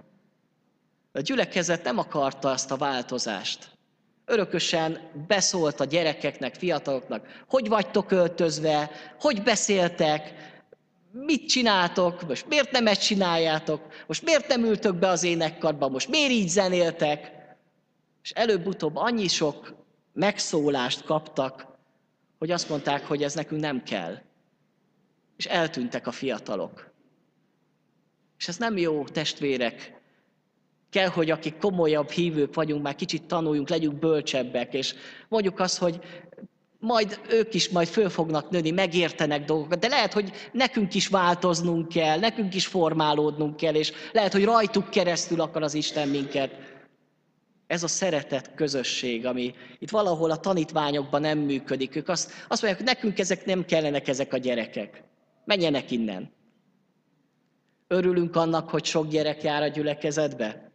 A 1.12 1.20
gyülekezet 1.20 1.84
nem 1.84 1.98
akarta 1.98 2.50
azt 2.50 2.70
a 2.70 2.76
változást. 2.76 3.80
Örökösen 4.24 5.10
beszólt 5.26 5.80
a 5.80 5.84
gyerekeknek, 5.84 6.54
fiataloknak, 6.54 7.44
hogy 7.48 7.68
vagytok 7.68 8.10
öltözve, 8.10 8.90
hogy 9.18 9.42
beszéltek, 9.42 10.34
mit 11.12 11.48
csináltok, 11.48 12.26
most 12.28 12.48
miért 12.48 12.70
nem 12.70 12.86
ezt 12.86 13.02
csináljátok, 13.02 14.04
most 14.06 14.22
miért 14.22 14.48
nem 14.48 14.64
ültök 14.64 14.94
be 14.94 15.08
az 15.08 15.22
énekkarba, 15.22 15.88
most 15.88 16.08
miért 16.08 16.30
így 16.30 16.48
zenéltek. 16.48 17.32
És 18.22 18.30
előbb-utóbb 18.30 18.96
annyi 18.96 19.28
sok 19.28 19.74
megszólást 20.12 21.04
kaptak, 21.04 21.66
hogy 22.38 22.50
azt 22.50 22.68
mondták, 22.68 23.06
hogy 23.06 23.22
ez 23.22 23.34
nekünk 23.34 23.60
nem 23.60 23.82
kell. 23.82 24.18
És 25.36 25.46
eltűntek 25.46 26.06
a 26.06 26.12
fiatalok. 26.12 26.90
És 28.38 28.48
ez 28.48 28.56
nem 28.56 28.76
jó, 28.76 29.04
testvérek. 29.04 30.01
Kell, 30.92 31.08
hogy 31.08 31.30
akik 31.30 31.58
komolyabb 31.58 32.10
hívők 32.10 32.54
vagyunk, 32.54 32.82
már 32.82 32.94
kicsit 32.94 33.22
tanuljunk, 33.22 33.68
legyünk 33.68 33.98
bölcsebbek, 33.98 34.74
és 34.74 34.94
mondjuk 35.28 35.60
azt, 35.60 35.78
hogy 35.78 36.00
majd 36.78 37.20
ők 37.30 37.54
is 37.54 37.68
majd 37.68 37.88
föl 37.88 38.08
fognak 38.08 38.50
nőni, 38.50 38.70
megértenek 38.70 39.44
dolgokat, 39.44 39.78
de 39.78 39.88
lehet, 39.88 40.12
hogy 40.12 40.32
nekünk 40.52 40.94
is 40.94 41.08
változnunk 41.08 41.88
kell, 41.88 42.18
nekünk 42.18 42.54
is 42.54 42.66
formálódnunk 42.66 43.56
kell, 43.56 43.74
és 43.74 43.92
lehet, 44.12 44.32
hogy 44.32 44.44
rajtuk 44.44 44.90
keresztül 44.90 45.40
akar 45.40 45.62
az 45.62 45.74
Isten 45.74 46.08
minket 46.08 46.50
ez 47.66 47.82
a 47.82 47.88
szeretet 47.88 48.54
közösség, 48.54 49.26
ami 49.26 49.54
itt 49.78 49.90
valahol 49.90 50.30
a 50.30 50.36
tanítványokban 50.36 51.20
nem 51.20 51.38
működik. 51.38 51.96
Ők 51.96 52.08
azt, 52.08 52.30
azt 52.48 52.62
mondják, 52.62 52.76
hogy 52.76 52.94
nekünk 52.94 53.18
ezek 53.18 53.44
nem 53.44 53.64
kellenek 53.64 54.08
ezek 54.08 54.32
a 54.32 54.36
gyerekek. 54.36 55.02
Menjenek 55.44 55.90
innen. 55.90 56.32
Örülünk 57.88 58.36
annak, 58.36 58.68
hogy 58.70 58.84
sok 58.84 59.08
gyerek 59.08 59.42
jár 59.42 59.62
a 59.62 59.66
gyülekezetbe? 59.66 60.71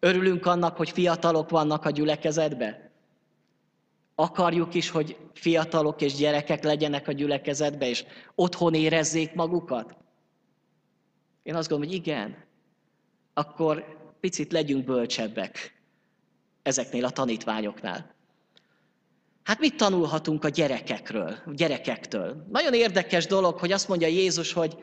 Örülünk 0.00 0.46
annak, 0.46 0.76
hogy 0.76 0.90
fiatalok 0.90 1.50
vannak 1.50 1.84
a 1.84 1.90
gyülekezetbe? 1.90 2.90
Akarjuk 4.14 4.74
is, 4.74 4.90
hogy 4.90 5.16
fiatalok 5.32 6.00
és 6.00 6.14
gyerekek 6.14 6.62
legyenek 6.62 7.08
a 7.08 7.12
gyülekezetbe, 7.12 7.88
és 7.88 8.04
otthon 8.34 8.74
érezzék 8.74 9.34
magukat? 9.34 9.96
Én 11.42 11.54
azt 11.54 11.68
gondolom, 11.68 11.94
hogy 11.94 12.06
igen. 12.06 12.44
Akkor 13.34 13.96
picit 14.20 14.52
legyünk 14.52 14.84
bölcsebbek 14.84 15.82
ezeknél 16.62 17.04
a 17.04 17.10
tanítványoknál. 17.10 18.14
Hát 19.42 19.58
mit 19.58 19.76
tanulhatunk 19.76 20.44
a 20.44 20.48
gyerekekről, 20.48 21.36
gyerekektől? 21.54 22.46
Nagyon 22.50 22.74
érdekes 22.74 23.26
dolog, 23.26 23.58
hogy 23.58 23.72
azt 23.72 23.88
mondja 23.88 24.06
Jézus, 24.06 24.52
hogy 24.52 24.78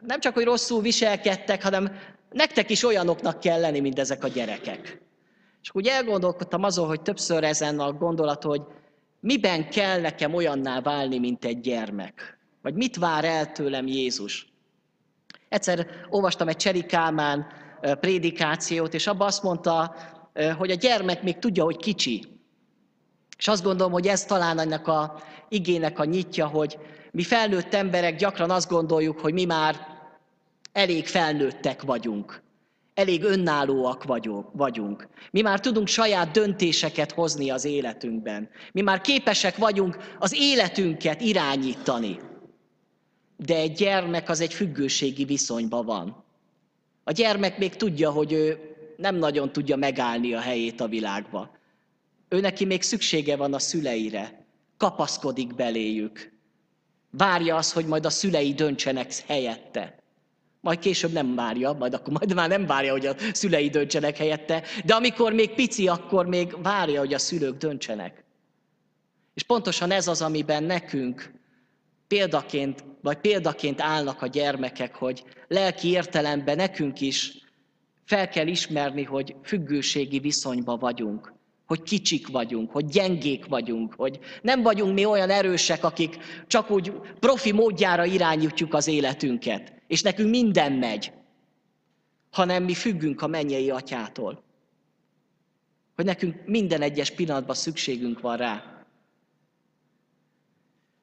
nem 0.00 0.20
csak, 0.20 0.34
hogy 0.34 0.44
rosszul 0.44 0.80
viselkedtek, 0.80 1.62
hanem 1.62 1.92
nektek 2.30 2.70
is 2.70 2.84
olyanoknak 2.84 3.40
kell 3.40 3.60
lenni, 3.60 3.80
mint 3.80 3.98
ezek 3.98 4.24
a 4.24 4.28
gyerekek. 4.28 5.00
És 5.62 5.70
úgy 5.72 5.86
elgondolkodtam 5.86 6.62
azon, 6.62 6.86
hogy 6.86 7.02
többször 7.02 7.44
ezen 7.44 7.80
a 7.80 7.92
gondolat, 7.92 8.42
hogy 8.42 8.62
miben 9.20 9.70
kell 9.70 10.00
nekem 10.00 10.34
olyanná 10.34 10.80
válni, 10.80 11.18
mint 11.18 11.44
egy 11.44 11.60
gyermek. 11.60 12.38
Vagy 12.62 12.74
mit 12.74 12.96
vár 12.96 13.24
el 13.24 13.52
tőlem 13.52 13.86
Jézus. 13.86 14.52
Egyszer 15.48 15.86
olvastam 16.10 16.48
egy 16.48 16.56
Cseri 16.56 16.84
Kálmán 16.84 17.46
prédikációt, 17.80 18.94
és 18.94 19.06
abban 19.06 19.26
azt 19.26 19.42
mondta, 19.42 19.94
hogy 20.58 20.70
a 20.70 20.74
gyermek 20.74 21.22
még 21.22 21.38
tudja, 21.38 21.64
hogy 21.64 21.76
kicsi. 21.76 22.24
És 23.38 23.48
azt 23.48 23.62
gondolom, 23.62 23.92
hogy 23.92 24.06
ez 24.06 24.24
talán 24.24 24.58
ennek 24.58 24.86
a 24.86 25.22
igének 25.48 25.98
a 25.98 26.04
nyitja, 26.04 26.46
hogy 26.46 26.78
mi 27.12 27.22
felnőtt 27.22 27.74
emberek 27.74 28.16
gyakran 28.16 28.50
azt 28.50 28.68
gondoljuk, 28.68 29.18
hogy 29.20 29.32
mi 29.32 29.44
már 29.44 29.86
elég 30.72 31.06
felnőttek 31.06 31.82
vagyunk. 31.82 32.42
Elég 32.94 33.22
önállóak 33.22 34.04
vagyunk. 34.52 35.08
Mi 35.30 35.40
már 35.40 35.60
tudunk 35.60 35.86
saját 35.86 36.30
döntéseket 36.30 37.12
hozni 37.12 37.50
az 37.50 37.64
életünkben. 37.64 38.48
Mi 38.72 38.80
már 38.80 39.00
képesek 39.00 39.56
vagyunk 39.56 39.96
az 40.18 40.34
életünket 40.34 41.20
irányítani. 41.20 42.18
De 43.36 43.56
egy 43.56 43.72
gyermek 43.72 44.28
az 44.28 44.40
egy 44.40 44.54
függőségi 44.54 45.24
viszonyban 45.24 45.84
van. 45.84 46.24
A 47.04 47.12
gyermek 47.12 47.58
még 47.58 47.76
tudja, 47.76 48.10
hogy 48.10 48.32
ő 48.32 48.58
nem 48.96 49.14
nagyon 49.14 49.52
tudja 49.52 49.76
megállni 49.76 50.34
a 50.34 50.40
helyét 50.40 50.80
a 50.80 50.88
világba. 50.88 51.56
Ő 52.28 52.40
neki 52.40 52.64
még 52.64 52.82
szüksége 52.82 53.36
van 53.36 53.54
a 53.54 53.58
szüleire, 53.58 54.46
kapaszkodik 54.76 55.54
beléjük. 55.54 56.31
Várja 57.16 57.56
az, 57.56 57.72
hogy 57.72 57.86
majd 57.86 58.06
a 58.06 58.10
szülei 58.10 58.54
döntsenek 58.54 59.12
helyette. 59.26 60.02
Majd 60.60 60.78
később 60.78 61.12
nem 61.12 61.34
várja, 61.34 61.72
majd 61.72 61.94
akkor 61.94 62.12
majd 62.12 62.34
már 62.34 62.48
nem 62.48 62.66
várja, 62.66 62.92
hogy 62.92 63.06
a 63.06 63.14
szülei 63.32 63.68
döntsenek 63.68 64.16
helyette, 64.16 64.62
de 64.84 64.94
amikor 64.94 65.32
még 65.32 65.54
pici, 65.54 65.88
akkor 65.88 66.26
még 66.26 66.62
várja, 66.62 66.98
hogy 66.98 67.14
a 67.14 67.18
szülők 67.18 67.56
döntsenek. 67.56 68.24
És 69.34 69.42
pontosan 69.42 69.90
ez 69.90 70.08
az, 70.08 70.22
amiben 70.22 70.64
nekünk 70.64 71.32
példaként, 72.06 72.84
vagy 73.02 73.16
példaként 73.16 73.80
állnak 73.80 74.22
a 74.22 74.26
gyermekek, 74.26 74.94
hogy 74.94 75.24
lelki 75.48 75.88
értelemben 75.88 76.56
nekünk 76.56 77.00
is 77.00 77.42
fel 78.04 78.28
kell 78.28 78.46
ismerni, 78.46 79.02
hogy 79.02 79.36
függőségi 79.42 80.18
viszonyban 80.18 80.78
vagyunk, 80.78 81.32
hogy 81.72 81.82
kicsik 81.82 82.28
vagyunk, 82.28 82.70
hogy 82.70 82.86
gyengék 82.86 83.46
vagyunk, 83.46 83.94
hogy 83.94 84.18
nem 84.42 84.62
vagyunk 84.62 84.94
mi 84.94 85.04
olyan 85.04 85.30
erősek, 85.30 85.84
akik 85.84 86.18
csak 86.46 86.70
úgy 86.70 86.92
profi 87.20 87.52
módjára 87.52 88.04
irányítjuk 88.04 88.74
az 88.74 88.86
életünket, 88.86 89.72
és 89.86 90.02
nekünk 90.02 90.30
minden 90.30 90.72
megy, 90.72 91.12
hanem 92.30 92.64
mi 92.64 92.74
függünk 92.74 93.22
a 93.22 93.26
mennyei 93.26 93.70
atyától. 93.70 94.44
Hogy 95.94 96.04
nekünk 96.04 96.46
minden 96.46 96.82
egyes 96.82 97.10
pillanatban 97.10 97.56
szükségünk 97.56 98.20
van 98.20 98.36
rá. 98.36 98.84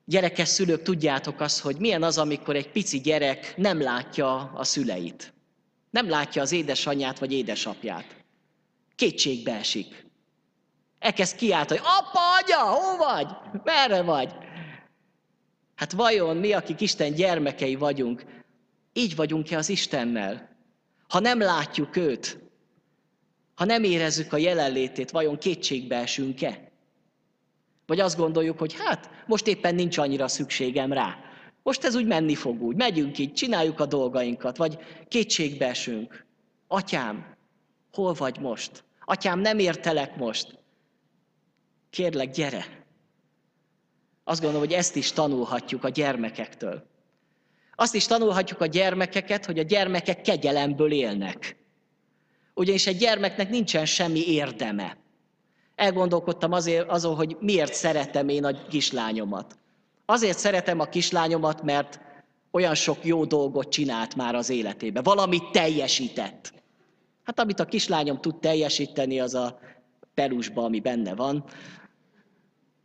Gyerekes 0.05 0.47
szülők, 0.47 0.81
tudjátok 0.81 1.39
azt, 1.39 1.59
hogy 1.59 1.77
milyen 1.79 2.03
az, 2.03 2.17
amikor 2.17 2.55
egy 2.55 2.71
pici 2.71 2.99
gyerek 2.99 3.53
nem 3.57 3.81
látja 3.81 4.51
a 4.55 4.63
szüleit. 4.63 5.33
Nem 5.89 6.09
látja 6.09 6.41
az 6.41 6.51
édesanyját 6.51 7.19
vagy 7.19 7.31
édesapját. 7.33 8.15
Kétségbe 8.95 9.51
esik. 9.51 10.08
Elkezd 10.99 11.35
kiáltani, 11.35 11.79
apa, 11.79 12.19
anya, 12.41 12.57
hol 12.57 12.97
vagy? 12.97 13.27
Merre 13.63 14.01
vagy? 14.01 14.33
Hát 15.75 15.91
vajon 15.91 16.37
mi, 16.37 16.53
akik 16.53 16.81
Isten 16.81 17.13
gyermekei 17.13 17.75
vagyunk, 17.75 18.23
így 18.93 19.15
vagyunk-e 19.15 19.57
az 19.57 19.69
Istennel? 19.69 20.57
Ha 21.07 21.19
nem 21.19 21.39
látjuk 21.39 21.95
őt, 21.95 22.39
ha 23.55 23.65
nem 23.65 23.83
érezzük 23.83 24.33
a 24.33 24.37
jelenlétét, 24.37 25.11
vajon 25.11 25.37
kétségbe 25.37 25.95
esünk-e? 25.95 26.71
Vagy 27.85 27.99
azt 27.99 28.17
gondoljuk, 28.17 28.59
hogy 28.59 28.73
hát 28.73 29.09
most 29.25 29.47
éppen 29.47 29.75
nincs 29.75 29.97
annyira 29.97 30.27
szükségem 30.27 30.93
rá. 30.93 31.17
Most 31.63 31.83
ez 31.83 31.95
úgy 31.95 32.05
menni 32.05 32.35
fog 32.35 32.61
úgy. 32.61 32.75
Megyünk 32.75 33.17
így, 33.17 33.33
csináljuk 33.33 33.79
a 33.79 33.85
dolgainkat, 33.85 34.57
vagy 34.57 34.77
kétségbe 35.07 35.67
esünk. 35.67 36.25
Atyám, 36.67 37.35
hol 37.93 38.13
vagy 38.13 38.39
most? 38.39 38.83
Atyám, 39.05 39.39
nem 39.39 39.59
értelek 39.59 40.15
most. 40.15 40.58
Kérlek, 41.89 42.31
gyere. 42.31 42.65
Azt 44.23 44.41
gondolom, 44.41 44.67
hogy 44.67 44.75
ezt 44.75 44.95
is 44.95 45.11
tanulhatjuk 45.11 45.83
a 45.83 45.89
gyermekektől. 45.89 46.87
Azt 47.75 47.95
is 47.95 48.05
tanulhatjuk 48.05 48.61
a 48.61 48.65
gyermekeket, 48.65 49.45
hogy 49.45 49.59
a 49.59 49.63
gyermekek 49.63 50.21
kegyelemből 50.21 50.91
élnek. 50.91 51.57
Ugyanis 52.53 52.87
egy 52.87 52.97
gyermeknek 52.97 53.49
nincsen 53.49 53.85
semmi 53.85 54.27
érdeme. 54.27 54.97
Elgondolkodtam 55.75 56.51
azért, 56.51 56.89
azon, 56.89 57.15
hogy 57.15 57.37
miért 57.39 57.73
szeretem 57.73 58.29
én 58.29 58.45
a 58.45 58.67
kislányomat. 58.67 59.57
Azért 60.05 60.37
szeretem 60.37 60.79
a 60.79 60.85
kislányomat, 60.85 61.63
mert 61.63 61.99
olyan 62.51 62.75
sok 62.75 63.05
jó 63.05 63.25
dolgot 63.25 63.69
csinált 63.69 64.15
már 64.15 64.35
az 64.35 64.49
életébe. 64.49 65.01
Valamit 65.01 65.51
teljesített. 65.51 66.53
Hát 67.23 67.39
amit 67.39 67.59
a 67.59 67.65
kislányom 67.65 68.21
tud 68.21 68.39
teljesíteni, 68.39 69.19
az 69.19 69.33
a 69.33 69.59
pelusba, 70.13 70.63
ami 70.63 70.79
benne 70.79 71.15
van. 71.15 71.43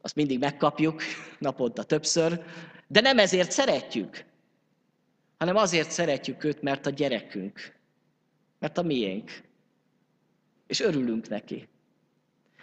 Azt 0.05 0.15
mindig 0.15 0.39
megkapjuk, 0.39 1.03
naponta 1.39 1.83
többször. 1.83 2.43
De 2.87 3.01
nem 3.01 3.19
ezért 3.19 3.51
szeretjük, 3.51 4.25
hanem 5.39 5.57
azért 5.57 5.91
szeretjük 5.91 6.45
őt, 6.45 6.63
mert 6.63 6.87
a 6.87 6.91
gyerekünk. 6.91 7.75
Mert 8.59 8.79
a 8.79 8.83
miénk. 8.83 9.43
És 10.67 10.81
örülünk 10.81 11.29
neki. 11.29 11.69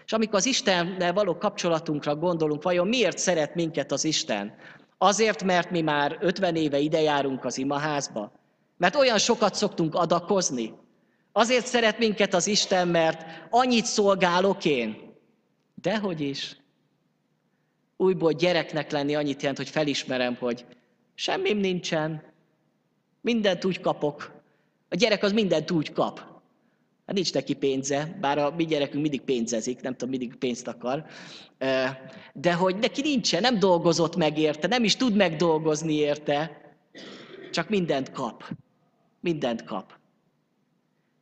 És 0.05 0.13
amikor 0.13 0.35
az 0.35 0.45
Istennel 0.45 1.13
való 1.13 1.37
kapcsolatunkra 1.37 2.15
gondolunk, 2.15 2.63
vajon 2.63 2.87
miért 2.87 3.17
szeret 3.17 3.55
minket 3.55 3.91
az 3.91 4.03
Isten? 4.03 4.55
Azért, 4.97 5.43
mert 5.43 5.71
mi 5.71 5.81
már 5.81 6.17
50 6.19 6.55
éve 6.55 6.77
ide 6.77 7.01
járunk 7.01 7.45
az 7.45 7.57
imaházba? 7.57 8.31
Mert 8.77 8.95
olyan 8.95 9.17
sokat 9.17 9.55
szoktunk 9.55 9.95
adakozni? 9.95 10.73
Azért 11.31 11.65
szeret 11.65 11.97
minket 11.97 12.33
az 12.33 12.47
Isten, 12.47 12.87
mert 12.87 13.25
annyit 13.49 13.85
szolgálok 13.85 14.65
én? 14.65 15.15
Dehogy 15.75 16.21
is. 16.21 16.60
Újból 18.01 18.31
gyereknek 18.31 18.91
lenni 18.91 19.15
annyit 19.15 19.39
jelent, 19.39 19.57
hogy 19.57 19.69
felismerem, 19.69 20.35
hogy 20.35 20.65
semmim 21.13 21.57
nincsen, 21.57 22.23
mindent 23.21 23.65
úgy 23.65 23.79
kapok. 23.79 24.31
A 24.89 24.95
gyerek 24.95 25.23
az 25.23 25.31
mindent 25.31 25.71
úgy 25.71 25.91
kap. 25.91 26.19
Hát 27.05 27.15
nincs 27.15 27.33
neki 27.33 27.53
pénze, 27.53 28.17
bár 28.21 28.37
a 28.37 28.55
mi 28.55 28.65
gyerekünk 28.65 29.01
mindig 29.01 29.21
pénzezik, 29.21 29.81
nem 29.81 29.91
tudom, 29.91 30.09
mindig 30.09 30.35
pénzt 30.35 30.67
akar. 30.67 31.05
De 32.33 32.53
hogy 32.53 32.75
neki 32.75 33.01
nincsen, 33.01 33.41
nem 33.41 33.59
dolgozott 33.59 34.15
meg 34.15 34.37
érte, 34.37 34.67
nem 34.67 34.83
is 34.83 34.95
tud 34.95 35.15
megdolgozni 35.15 35.93
érte, 35.93 36.61
csak 37.51 37.69
mindent 37.69 38.11
kap. 38.11 38.43
Mindent 39.19 39.63
kap. 39.63 39.93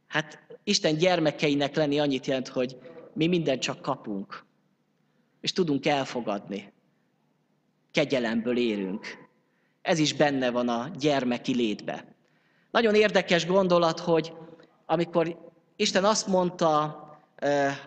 Hát 0.08 0.40
Isten 0.64 0.98
gyermekeinek 0.98 1.76
lenni 1.76 2.00
annyit 2.00 2.26
jelent, 2.26 2.48
hogy 2.48 2.78
mi 3.14 3.28
mindent 3.28 3.62
csak 3.62 3.82
kapunk. 3.82 4.48
És 5.42 5.52
tudunk 5.52 5.86
elfogadni. 5.86 6.72
Kegyelemből 7.92 8.58
érünk. 8.58 9.28
Ez 9.82 10.00
is 10.00 10.14
benne 10.14 10.50
van 10.50 10.70
a 10.70 10.92
gyermeki 11.00 11.56
létbe. 11.56 12.06
Nagyon 12.72 12.96
érdekes 12.96 13.46
gondolat, 13.46 14.00
hogy 14.00 14.34
amikor 14.86 15.52
Isten 15.76 16.04
azt 16.06 16.28
mondta 16.28 17.04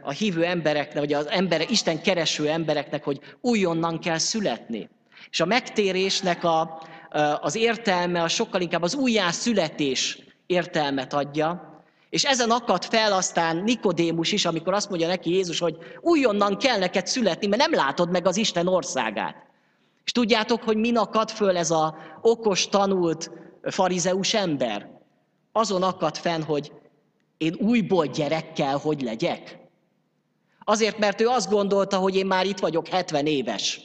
a 0.02 0.10
hívő 0.10 0.44
embereknek, 0.44 0.98
vagy 0.98 1.12
az 1.12 1.26
emberek, 1.26 1.70
Isten 1.70 2.02
kereső 2.02 2.48
embereknek, 2.48 3.04
hogy 3.04 3.20
újonnan 3.40 3.98
kell 3.98 4.18
születni. 4.18 4.88
És 5.30 5.40
a 5.40 5.44
megtérésnek 5.44 6.44
a, 6.44 6.82
az 7.40 7.54
értelme 7.54 8.22
a 8.22 8.28
sokkal 8.28 8.60
inkább 8.60 8.82
az 8.82 8.94
újjászületés 8.94 10.18
értelmet 10.46 11.12
adja, 11.12 11.71
és 12.12 12.24
ezen 12.24 12.50
akad 12.50 12.84
fel 12.84 13.12
aztán 13.12 13.56
Nikodémus 13.56 14.32
is, 14.32 14.44
amikor 14.44 14.74
azt 14.74 14.88
mondja 14.88 15.06
neki 15.06 15.30
Jézus, 15.30 15.58
hogy 15.58 15.76
újonnan 16.00 16.56
kell 16.56 16.78
neked 16.78 17.06
születni, 17.06 17.46
mert 17.46 17.62
nem 17.62 17.74
látod 17.74 18.10
meg 18.10 18.26
az 18.26 18.36
Isten 18.36 18.66
országát. 18.66 19.36
És 20.04 20.12
tudjátok, 20.12 20.62
hogy 20.62 20.76
min 20.76 20.96
akad 20.96 21.30
föl 21.30 21.56
ez 21.56 21.70
a 21.70 21.96
okos, 22.20 22.68
tanult 22.68 23.30
farizeus 23.62 24.34
ember? 24.34 24.90
Azon 25.52 25.82
akad 25.82 26.16
fenn, 26.16 26.42
hogy 26.42 26.72
én 27.36 27.54
újból 27.54 28.06
gyerekkel 28.06 28.76
hogy 28.76 29.02
legyek? 29.02 29.58
Azért, 30.64 30.98
mert 30.98 31.20
ő 31.20 31.26
azt 31.26 31.50
gondolta, 31.50 31.98
hogy 31.98 32.16
én 32.16 32.26
már 32.26 32.46
itt 32.46 32.58
vagyok 32.58 32.86
70 32.86 33.26
éves. 33.26 33.80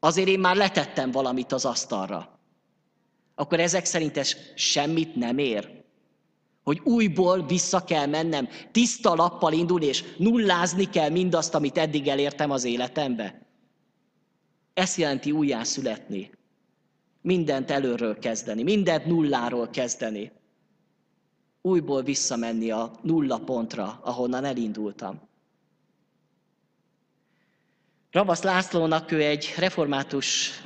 Azért 0.00 0.28
én 0.28 0.40
már 0.40 0.56
letettem 0.56 1.10
valamit 1.10 1.52
az 1.52 1.64
asztalra. 1.64 2.38
Akkor 3.34 3.60
ezek 3.60 3.84
szerint 3.84 4.16
ez 4.16 4.36
semmit 4.54 5.16
nem 5.16 5.38
ér. 5.38 5.77
Hogy 6.68 6.80
újból 6.84 7.46
vissza 7.46 7.84
kell 7.84 8.06
mennem, 8.06 8.48
tiszta 8.72 9.14
lappal 9.14 9.52
indulni, 9.52 9.86
és 9.86 10.04
nullázni 10.16 10.84
kell 10.84 11.08
mindazt, 11.08 11.54
amit 11.54 11.78
eddig 11.78 12.08
elértem 12.08 12.50
az 12.50 12.64
életembe. 12.64 13.46
Ez 14.74 14.96
jelenti 14.96 15.32
újjászületni. 15.32 16.30
Mindent 17.20 17.70
előről 17.70 18.18
kezdeni, 18.18 18.62
mindent 18.62 19.06
nulláról 19.06 19.68
kezdeni 19.68 20.32
újból 21.60 22.02
visszamenni 22.02 22.70
a 22.70 22.90
nulla 23.02 23.38
pontra, 23.38 24.00
ahonnan 24.02 24.44
elindultam. 24.44 25.20
Ravasz 28.10 28.42
Lászlónak 28.42 29.10
ő 29.10 29.22
egy 29.22 29.54
református 29.58 30.60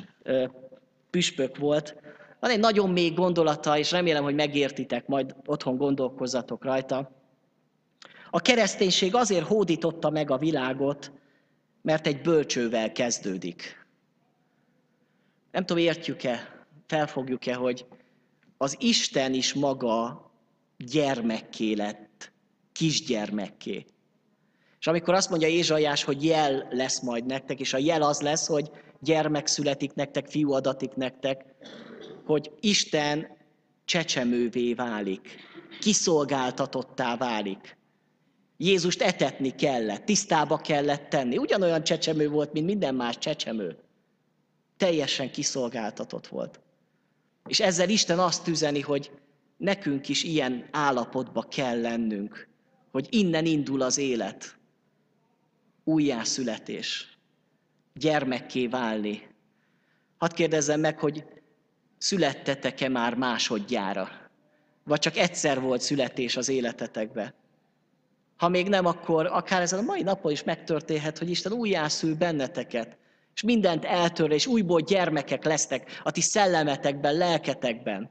püspök 1.11 1.57
volt. 1.57 2.02
Van 2.43 2.51
egy 2.51 2.61
nagyon 2.61 2.91
mély 2.91 3.11
gondolata, 3.11 3.79
és 3.79 3.91
remélem, 3.91 4.23
hogy 4.23 4.35
megértitek, 4.35 5.07
majd 5.07 5.35
otthon 5.47 5.77
gondolkozzatok 5.77 6.65
rajta. 6.65 7.11
A 8.31 8.41
kereszténység 8.41 9.15
azért 9.15 9.47
hódította 9.47 10.11
meg 10.11 10.31
a 10.31 10.39
világot, 10.39 11.13
mert 11.83 12.07
egy 12.07 12.21
bölcsővel 12.21 12.93
kezdődik. 12.93 13.87
Nem 15.51 15.65
tudom, 15.65 15.83
értjük-e, 15.83 16.67
felfogjuk-e, 16.87 17.55
hogy 17.55 17.87
az 18.57 18.77
Isten 18.81 19.35
is 19.35 19.55
maga 19.55 20.31
gyermekké 20.77 21.73
lett, 21.73 22.33
kisgyermekké. 22.73 23.87
És 24.81 24.87
amikor 24.87 25.15
azt 25.15 25.31
mondja 25.31 25.49
Ézsajás, 25.49 26.05
hogy 26.05 26.25
jel 26.25 26.69
lesz 26.71 27.01
majd 27.01 27.27
nektek, 27.27 27.61
és 27.61 27.75
a 27.75 27.79
jel 27.79 28.03
az 28.03 28.21
lesz, 28.21 28.47
hogy 28.47 28.71
gyermek 29.01 29.47
születik 29.47 29.95
nektek, 29.95 30.27
fiú 30.29 30.53
adatik 30.53 30.95
nektek, 30.95 31.52
hogy 32.25 32.51
Isten 32.61 33.37
csecsemővé 33.85 34.75
válik, 34.75 35.37
kiszolgáltatottá 35.81 37.17
válik. 37.17 37.77
Jézust 38.57 39.03
etetni 39.03 39.55
kellett, 39.55 40.05
tisztába 40.05 40.57
kellett 40.57 41.09
tenni. 41.09 41.39
Ugyanolyan 41.39 41.85
csecsemő 41.85 42.29
volt, 42.29 42.53
mint 42.53 42.67
minden 42.67 42.95
más 42.95 43.19
csecsemő. 43.19 43.79
Teljesen 44.77 45.31
kiszolgáltatott 45.31 46.27
volt. 46.27 46.61
És 47.47 47.61
ezzel 47.61 47.89
Isten 47.89 48.19
azt 48.19 48.49
üzeni, 48.49 48.81
hogy 48.81 49.11
nekünk 49.57 50.09
is 50.09 50.23
ilyen 50.23 50.69
állapotba 50.71 51.43
kell 51.43 51.81
lennünk, 51.81 52.49
hogy 52.91 53.07
innen 53.11 53.47
indul 53.47 53.83
az 53.83 53.99
élet. 53.99 54.57
Újjászületés. 55.85 57.19
Gyermekké 57.95 58.67
válni. 58.67 59.29
Hadd 60.19 60.35
kérdezzem 60.35 60.81
meg, 60.81 60.99
hogy 60.99 61.25
születtetek-e 62.03 62.89
már 62.89 63.15
másodjára? 63.15 64.09
Vagy 64.85 64.99
csak 64.99 65.17
egyszer 65.17 65.61
volt 65.61 65.81
születés 65.81 66.37
az 66.37 66.49
életetekbe? 66.49 67.35
Ha 68.37 68.49
még 68.49 68.69
nem, 68.69 68.87
akkor 68.87 69.27
akár 69.27 69.61
ezen 69.61 69.79
a 69.79 69.83
mai 69.83 70.03
napon 70.03 70.33
is 70.33 70.43
megtörténhet, 70.43 71.19
hogy 71.19 71.31
Isten 71.31 71.53
újjászül 71.53 72.15
benneteket, 72.15 72.97
és 73.35 73.43
mindent 73.43 73.85
eltör, 73.85 74.31
és 74.31 74.47
újból 74.47 74.81
gyermekek 74.81 75.45
lesznek 75.45 76.01
a 76.03 76.11
ti 76.11 76.21
szellemetekben, 76.21 77.15
lelketekben. 77.15 78.11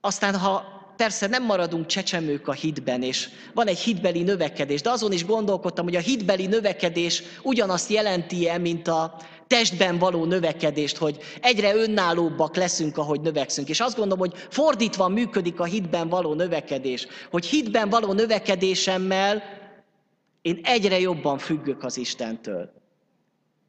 Aztán, 0.00 0.38
ha 0.38 0.64
persze 0.96 1.26
nem 1.26 1.44
maradunk 1.44 1.86
csecsemők 1.86 2.48
a 2.48 2.52
hitben, 2.52 3.02
és 3.02 3.28
van 3.54 3.66
egy 3.66 3.78
hitbeli 3.78 4.22
növekedés, 4.22 4.80
de 4.82 4.90
azon 4.90 5.12
is 5.12 5.24
gondolkodtam, 5.24 5.84
hogy 5.84 5.96
a 5.96 6.00
hitbeli 6.00 6.46
növekedés 6.46 7.22
ugyanazt 7.42 7.90
jelenti-e, 7.90 8.58
mint 8.58 8.88
a 8.88 9.16
testben 9.50 9.98
való 9.98 10.24
növekedést, 10.24 10.96
hogy 10.96 11.18
egyre 11.40 11.74
önállóbbak 11.74 12.56
leszünk, 12.56 12.98
ahogy 12.98 13.20
növekszünk. 13.20 13.68
És 13.68 13.80
azt 13.80 13.96
gondolom, 13.96 14.18
hogy 14.18 14.38
fordítva 14.48 15.08
működik 15.08 15.60
a 15.60 15.64
hitben 15.64 16.08
való 16.08 16.34
növekedés, 16.34 17.06
hogy 17.30 17.46
hitben 17.46 17.88
való 17.88 18.12
növekedésemmel 18.12 19.42
én 20.42 20.60
egyre 20.62 21.00
jobban 21.00 21.38
függök 21.38 21.84
az 21.84 21.96
Istentől. 21.96 22.72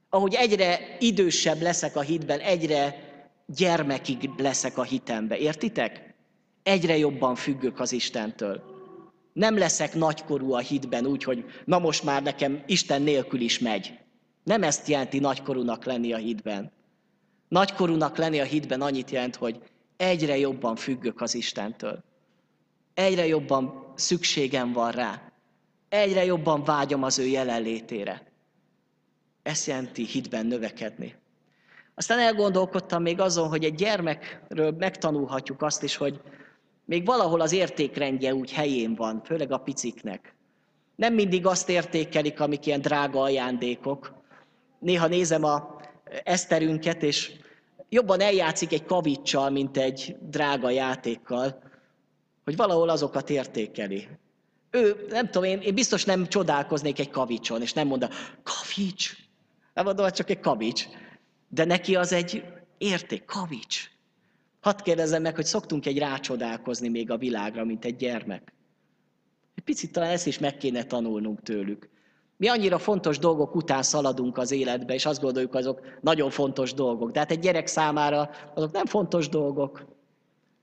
Ahogy 0.09 0.33
egyre 0.33 0.97
idősebb 0.99 1.61
leszek 1.61 1.95
a 1.95 2.01
hitben, 2.01 2.39
egyre 2.39 2.95
gyermekig 3.45 4.29
leszek 4.37 4.77
a 4.77 4.83
hitembe. 4.83 5.37
Értitek? 5.37 6.11
egyre 6.63 6.97
jobban 6.97 7.35
függök 7.35 7.79
az 7.79 7.91
Istentől. 7.91 8.61
Nem 9.33 9.57
leszek 9.57 9.93
nagykorú 9.93 10.53
a 10.53 10.59
hitben 10.59 11.05
úgy, 11.05 11.23
hogy 11.23 11.45
na 11.65 11.79
most 11.79 12.03
már 12.03 12.23
nekem 12.23 12.63
Isten 12.65 13.01
nélkül 13.01 13.39
is 13.41 13.59
megy. 13.59 13.99
Nem 14.43 14.63
ezt 14.63 14.87
jelenti 14.87 15.19
nagykorúnak 15.19 15.85
lenni 15.85 16.13
a 16.13 16.17
hitben. 16.17 16.71
Nagykorúnak 17.47 18.17
lenni 18.17 18.39
a 18.39 18.43
hitben 18.43 18.81
annyit 18.81 19.11
jelent, 19.11 19.35
hogy 19.35 19.61
egyre 19.97 20.37
jobban 20.37 20.75
függök 20.75 21.21
az 21.21 21.35
Istentől. 21.35 22.03
Egyre 22.93 23.27
jobban 23.27 23.93
szükségem 23.95 24.71
van 24.71 24.91
rá. 24.91 25.31
Egyre 25.89 26.25
jobban 26.25 26.63
vágyom 26.63 27.03
az 27.03 27.19
ő 27.19 27.25
jelenlétére. 27.25 28.31
Ezt 29.43 29.67
jelenti 29.67 30.05
hitben 30.05 30.45
növekedni. 30.45 31.15
Aztán 31.95 32.19
elgondolkodtam 32.19 33.01
még 33.01 33.19
azon, 33.19 33.47
hogy 33.47 33.63
egy 33.63 33.75
gyermekről 33.75 34.71
megtanulhatjuk 34.71 35.61
azt 35.61 35.83
is, 35.83 35.95
hogy 35.95 36.21
még 36.85 37.05
valahol 37.05 37.41
az 37.41 37.51
értékrendje 37.51 38.33
úgy 38.33 38.51
helyén 38.51 38.95
van, 38.95 39.21
főleg 39.23 39.51
a 39.51 39.57
piciknek. 39.57 40.35
Nem 40.95 41.13
mindig 41.13 41.45
azt 41.45 41.69
értékelik, 41.69 42.39
amik 42.39 42.65
ilyen 42.65 42.81
drága 42.81 43.21
ajándékok. 43.21 44.20
Néha 44.81 45.07
nézem 45.07 45.43
a 45.43 45.79
Eszterünket, 46.23 47.03
és 47.03 47.31
jobban 47.89 48.21
eljátszik 48.21 48.73
egy 48.73 48.85
kavicsal, 48.85 49.49
mint 49.49 49.77
egy 49.77 50.15
drága 50.21 50.69
játékkal, 50.69 51.63
hogy 52.43 52.55
valahol 52.55 52.89
azokat 52.89 53.29
értékeli. 53.29 54.07
Ő, 54.71 55.05
nem 55.09 55.25
tudom, 55.25 55.43
én, 55.43 55.59
én 55.59 55.73
biztos 55.73 56.05
nem 56.05 56.27
csodálkoznék 56.27 56.99
egy 56.99 57.09
kavicson, 57.09 57.61
és 57.61 57.73
nem 57.73 57.87
mondja, 57.87 58.09
kavics! 58.43 59.15
Nem 59.73 59.85
mondom, 59.85 60.09
csak 60.11 60.29
egy 60.29 60.39
kavics. 60.39 60.85
De 61.47 61.65
neki 61.65 61.95
az 61.95 62.11
egy 62.11 62.43
érték, 62.77 63.25
kavics. 63.25 63.91
Hadd 64.59 64.83
kérdezzem 64.83 65.21
meg, 65.21 65.35
hogy 65.35 65.45
szoktunk 65.45 65.85
egy 65.85 65.97
rácsodálkozni 65.97 66.89
még 66.89 67.11
a 67.11 67.17
világra, 67.17 67.65
mint 67.65 67.85
egy 67.85 67.95
gyermek. 67.95 68.53
Egy 69.55 69.63
picit 69.63 69.91
talán 69.91 70.09
ezt 70.09 70.27
is 70.27 70.39
meg 70.39 70.57
kéne 70.57 70.83
tanulnunk 70.83 71.41
tőlük. 71.41 71.89
Mi 72.41 72.47
annyira 72.47 72.77
fontos 72.77 73.19
dolgok 73.19 73.55
után 73.55 73.83
szaladunk 73.83 74.37
az 74.37 74.51
életbe, 74.51 74.93
és 74.93 75.05
azt 75.05 75.21
gondoljuk, 75.21 75.55
azok 75.55 75.81
nagyon 76.01 76.29
fontos 76.29 76.73
dolgok. 76.73 77.11
De 77.11 77.19
hát 77.19 77.31
egy 77.31 77.39
gyerek 77.39 77.67
számára 77.67 78.29
azok 78.55 78.71
nem 78.71 78.85
fontos 78.85 79.29
dolgok. 79.29 79.85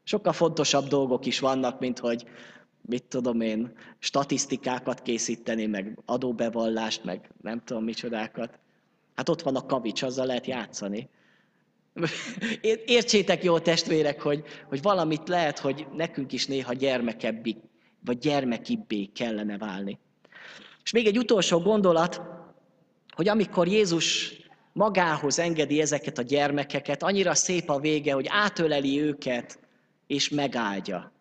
Sokkal 0.03 0.33
fontosabb 0.33 0.87
dolgok 0.87 1.26
is 1.26 1.39
vannak, 1.39 1.81
mint 1.81 1.99
hogy 1.99 2.24
mit 2.83 3.05
tudom 3.05 3.41
én, 3.41 3.72
statisztikákat 3.99 5.03
készíteni, 5.03 5.66
meg 5.66 5.99
adóbevallást, 6.07 7.05
meg 7.05 7.31
nem 7.43 7.62
tudom 7.64 7.85
micsodákat. 7.85 8.59
Hát 9.14 9.29
ott 9.29 9.43
van 9.43 9.57
a 9.57 9.66
kavics, 9.66 10.03
azzal 10.03 10.26
lehet 10.26 10.47
játszani. 10.47 11.09
Értsétek 12.87 13.45
jó 13.45 13.59
testvérek, 13.59 14.22
hogy, 14.22 14.43
hogy 14.68 14.83
valamit 14.83 15.29
lehet, 15.29 15.59
hogy 15.59 15.87
nekünk 15.97 16.33
is 16.33 16.47
néha 16.47 16.72
gyermekebbik, 16.72 17.59
vagy 18.05 18.18
gyermekibbé 18.18 19.05
kellene 19.05 19.59
válni. 19.59 19.99
És 20.89 20.95
még 20.95 21.07
egy 21.07 21.18
utolsó 21.18 21.59
gondolat, 21.61 22.22
hogy 23.14 23.28
amikor 23.28 23.66
Jézus 23.66 24.32
magához 24.72 25.39
engedi 25.39 25.80
ezeket 25.80 26.18
a 26.18 26.22
gyermekeket, 26.22 27.03
annyira 27.03 27.34
szép 27.34 27.70
a 27.70 27.78
vége, 27.78 28.12
hogy 28.12 28.26
átöleli 28.28 29.01
őket, 29.01 29.59
és 30.07 30.28
megáldja. 30.28 31.12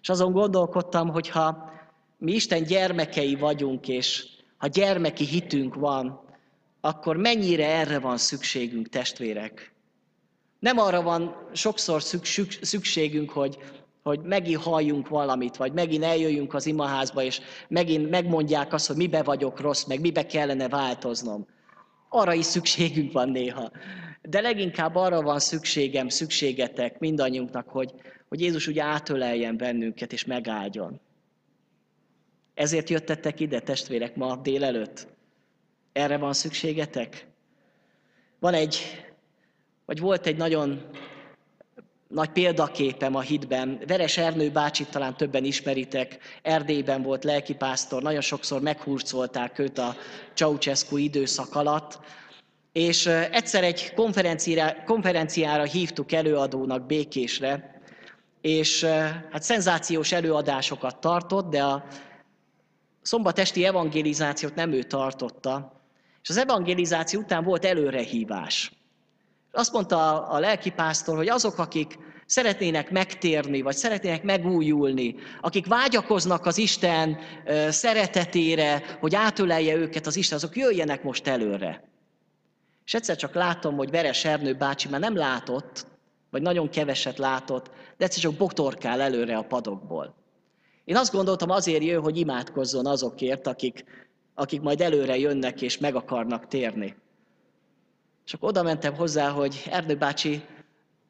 És 0.00 0.08
azon 0.08 0.32
gondolkodtam, 0.32 1.08
hogy 1.08 1.28
ha 1.28 1.72
mi 2.18 2.32
Isten 2.32 2.62
gyermekei 2.62 3.34
vagyunk, 3.34 3.88
és 3.88 4.26
ha 4.56 4.66
gyermeki 4.66 5.24
hitünk 5.24 5.74
van, 5.74 6.20
akkor 6.80 7.16
mennyire 7.16 7.66
erre 7.66 7.98
van 7.98 8.16
szükségünk, 8.16 8.88
testvérek? 8.88 9.74
Nem 10.58 10.78
arra 10.78 11.02
van 11.02 11.48
sokszor 11.52 12.02
szükségünk, 12.60 13.30
hogy, 13.30 13.58
hogy 14.02 14.20
megint 14.20 14.62
halljunk 14.62 15.08
valamit, 15.08 15.56
vagy 15.56 15.72
megint 15.72 16.04
eljöjjünk 16.04 16.54
az 16.54 16.66
imaházba, 16.66 17.22
és 17.22 17.40
megint 17.68 18.10
megmondják 18.10 18.72
azt, 18.72 18.86
hogy 18.86 18.96
mibe 18.96 19.22
vagyok 19.22 19.60
rossz, 19.60 19.84
meg 19.84 20.00
mibe 20.00 20.26
kellene 20.26 20.68
változnom. 20.68 21.46
Arra 22.08 22.32
is 22.32 22.44
szükségünk 22.44 23.12
van 23.12 23.28
néha. 23.28 23.70
De 24.22 24.40
leginkább 24.40 24.94
arra 24.94 25.22
van 25.22 25.38
szükségem, 25.38 26.08
szükségetek 26.08 26.98
mindannyiunknak, 26.98 27.68
hogy, 27.68 27.94
hogy 28.28 28.40
Jézus 28.40 28.66
ugye 28.66 28.82
átöleljen 28.82 29.56
bennünket 29.56 30.12
és 30.12 30.24
megáldjon. 30.24 31.00
Ezért 32.54 32.90
jöttetek 32.90 33.40
ide, 33.40 33.60
testvérek, 33.60 34.16
ma 34.16 34.36
délelőtt? 34.36 35.06
Erre 35.92 36.16
van 36.16 36.32
szükségetek? 36.32 37.26
Van 38.38 38.54
egy, 38.54 38.78
vagy 39.84 40.00
volt 40.00 40.26
egy 40.26 40.36
nagyon 40.36 40.80
nagy 42.10 42.28
példaképem 42.30 43.14
a 43.14 43.20
hitben. 43.20 43.80
Veres 43.86 44.16
Ernő 44.16 44.50
bácsit 44.50 44.90
talán 44.90 45.16
többen 45.16 45.44
ismeritek, 45.44 46.18
Erdélyben 46.42 47.02
volt 47.02 47.24
lelkipásztor, 47.24 48.02
nagyon 48.02 48.20
sokszor 48.20 48.60
meghurcolták 48.60 49.58
őt 49.58 49.78
a 49.78 49.96
Ceausescu 50.34 50.96
időszak 50.96 51.54
alatt, 51.54 51.98
és 52.72 53.06
egyszer 53.06 53.64
egy 53.64 53.94
konferenciára, 53.94 54.84
konferenciára 54.84 55.62
hívtuk 55.62 56.12
előadónak 56.12 56.86
Békésre, 56.86 57.80
és 58.40 58.84
hát 59.30 59.42
szenzációs 59.42 60.12
előadásokat 60.12 61.00
tartott, 61.00 61.50
de 61.50 61.62
a 61.62 61.84
szombatesti 63.02 63.64
evangelizációt 63.64 64.54
nem 64.54 64.72
ő 64.72 64.82
tartotta, 64.82 65.72
és 66.22 66.28
az 66.28 66.36
evangelizáció 66.36 67.20
után 67.20 67.44
volt 67.44 67.64
előrehívás. 67.64 68.72
Azt 69.52 69.72
mondta 69.72 70.28
a 70.28 70.38
lelkipásztor, 70.38 71.16
hogy 71.16 71.28
azok, 71.28 71.58
akik 71.58 71.98
szeretnének 72.26 72.90
megtérni, 72.90 73.62
vagy 73.62 73.76
szeretnének 73.76 74.22
megújulni, 74.22 75.14
akik 75.40 75.66
vágyakoznak 75.66 76.46
az 76.46 76.58
Isten 76.58 77.18
szeretetére, 77.68 78.96
hogy 79.00 79.14
átölelje 79.14 79.74
őket 79.74 80.06
az 80.06 80.16
Isten, 80.16 80.36
azok 80.36 80.56
jöjjenek 80.56 81.02
most 81.02 81.26
előre. 81.26 81.88
És 82.84 82.94
egyszer 82.94 83.16
csak 83.16 83.34
látom, 83.34 83.76
hogy 83.76 83.90
Veres 83.90 84.24
Ernő 84.24 84.54
bácsi 84.54 84.88
már 84.88 85.00
nem 85.00 85.16
látott, 85.16 85.86
vagy 86.30 86.42
nagyon 86.42 86.68
keveset 86.68 87.18
látott, 87.18 87.70
de 87.96 88.04
egyszer 88.04 88.22
csak 88.22 88.34
botorkál 88.34 89.00
előre 89.00 89.36
a 89.36 89.42
padokból. 89.42 90.14
Én 90.84 90.96
azt 90.96 91.12
gondoltam, 91.12 91.50
azért 91.50 91.84
jön, 91.84 92.02
hogy 92.02 92.16
imádkozzon 92.16 92.86
azokért, 92.86 93.46
akik, 93.46 93.84
akik 94.34 94.60
majd 94.60 94.80
előre 94.80 95.18
jönnek 95.18 95.62
és 95.62 95.78
meg 95.78 95.94
akarnak 95.94 96.46
térni. 96.46 96.96
És 98.26 98.34
akkor 98.34 98.48
oda 98.48 98.62
mentem 98.62 98.94
hozzá, 98.94 99.28
hogy 99.28 99.62
Ernő 99.70 99.96
bácsi, 99.96 100.42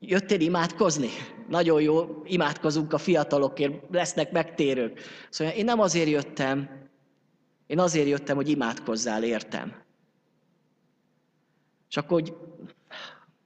jöttél 0.00 0.40
imádkozni? 0.40 1.08
Nagyon 1.48 1.82
jó, 1.82 2.22
imádkozunk 2.24 2.92
a 2.92 2.98
fiatalokért, 2.98 3.74
lesznek 3.90 4.32
megtérők. 4.32 5.00
Szóval 5.30 5.54
én 5.54 5.64
nem 5.64 5.80
azért 5.80 6.08
jöttem, 6.08 6.88
én 7.66 7.78
azért 7.78 8.08
jöttem, 8.08 8.36
hogy 8.36 8.48
imádkozzál, 8.48 9.24
értem. 9.24 9.82
És 11.88 11.96
akkor 11.96 12.20
hogy 12.20 12.34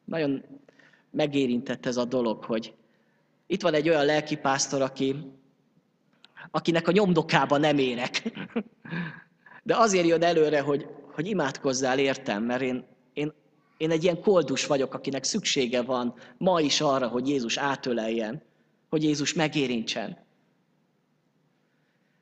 nagyon 0.05 0.45
megérintett 1.11 1.87
ez 1.87 1.97
a 1.97 2.05
dolog, 2.05 2.45
hogy 2.45 2.75
itt 3.47 3.63
van 3.63 3.75
egy 3.75 3.89
olyan 3.89 4.05
lelkipásztor, 4.05 4.83
aki, 4.83 5.17
akinek 6.51 6.89
a 6.89 6.93
nyomdokába 6.93 7.57
nem 7.57 7.79
érek. 7.79 8.23
De 9.63 9.77
azért 9.77 10.07
jön 10.07 10.23
előre, 10.23 10.61
hogy, 10.61 10.89
hogy 11.13 11.27
imádkozzál 11.27 11.99
értem, 11.99 12.43
mert 12.43 12.63
én, 12.63 12.85
én, 13.13 13.33
én 13.77 13.91
egy 13.91 14.03
ilyen 14.03 14.21
koldus 14.21 14.67
vagyok, 14.67 14.95
akinek 14.95 15.25
szüksége 15.25 15.83
van 15.83 16.15
ma 16.39 16.61
is 16.61 16.81
arra, 16.81 17.09
hogy 17.09 17.29
Jézus 17.29 17.57
átöleljen, 17.57 18.43
hogy 18.89 19.03
Jézus 19.03 19.33
megérintsen. 19.33 20.19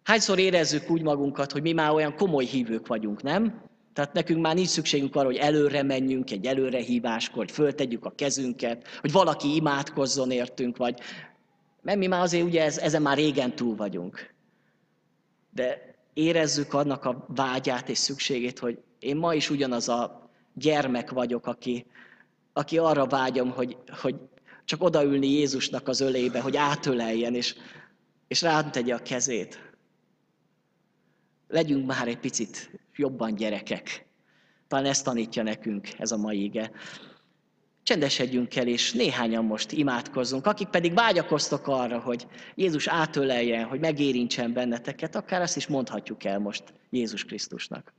Hányszor 0.02 0.38
érezzük 0.38 0.90
úgy 0.90 1.02
magunkat, 1.02 1.52
hogy 1.52 1.62
mi 1.62 1.72
már 1.72 1.90
olyan 1.90 2.14
komoly 2.14 2.44
hívők 2.44 2.86
vagyunk, 2.86 3.22
nem? 3.22 3.70
Tehát 3.92 4.12
nekünk 4.12 4.40
már 4.40 4.54
nincs 4.54 4.68
szükségünk 4.68 5.16
arra, 5.16 5.26
hogy 5.26 5.36
előre 5.36 5.82
menjünk 5.82 6.30
egy 6.30 6.46
előrehíváskor, 6.46 7.36
hogy 7.36 7.50
föltegyük 7.50 8.04
a 8.04 8.10
kezünket, 8.10 8.86
hogy 9.00 9.12
valaki 9.12 9.54
imádkozzon 9.54 10.30
értünk, 10.30 10.76
vagy... 10.76 11.00
Mert 11.82 11.98
mi 11.98 12.06
már 12.06 12.22
azért 12.22 12.44
ugye 12.44 12.62
ez, 12.62 12.78
ezen 12.78 13.02
már 13.02 13.16
régen 13.16 13.54
túl 13.54 13.76
vagyunk. 13.76 14.34
De 15.50 15.94
érezzük 16.12 16.74
annak 16.74 17.04
a 17.04 17.24
vágyát 17.28 17.88
és 17.88 17.98
szükségét, 17.98 18.58
hogy 18.58 18.78
én 18.98 19.16
ma 19.16 19.34
is 19.34 19.50
ugyanaz 19.50 19.88
a 19.88 20.21
gyermek 20.54 21.10
vagyok, 21.10 21.46
aki, 21.46 21.86
aki 22.52 22.78
arra 22.78 23.06
vágyom, 23.06 23.50
hogy, 23.50 23.76
hogy 24.00 24.16
csak 24.64 24.82
odaülni 24.82 25.26
Jézusnak 25.26 25.88
az 25.88 26.00
ölébe, 26.00 26.40
hogy 26.40 26.56
átöleljen, 26.56 27.34
és, 27.34 27.54
és 28.28 28.42
rám 28.42 28.70
tegye 28.70 28.94
a 28.94 29.02
kezét. 29.02 29.72
Legyünk 31.48 31.86
már 31.86 32.08
egy 32.08 32.18
picit 32.18 32.70
jobban 32.96 33.34
gyerekek. 33.34 34.06
Talán 34.68 34.84
ezt 34.86 35.04
tanítja 35.04 35.42
nekünk 35.42 35.88
ez 35.98 36.12
a 36.12 36.16
mai 36.16 36.42
ige. 36.42 36.70
Csendesedjünk 37.82 38.56
el, 38.56 38.66
és 38.66 38.92
néhányan 38.92 39.44
most 39.44 39.72
imádkozzunk. 39.72 40.46
Akik 40.46 40.68
pedig 40.68 40.94
vágyakoztok 40.94 41.66
arra, 41.66 42.00
hogy 42.00 42.26
Jézus 42.54 42.86
átöleljen, 42.86 43.64
hogy 43.64 43.80
megérintsen 43.80 44.52
benneteket, 44.52 45.14
akár 45.14 45.40
ezt 45.40 45.56
is 45.56 45.66
mondhatjuk 45.66 46.24
el 46.24 46.38
most 46.38 46.62
Jézus 46.90 47.24
Krisztusnak. 47.24 47.92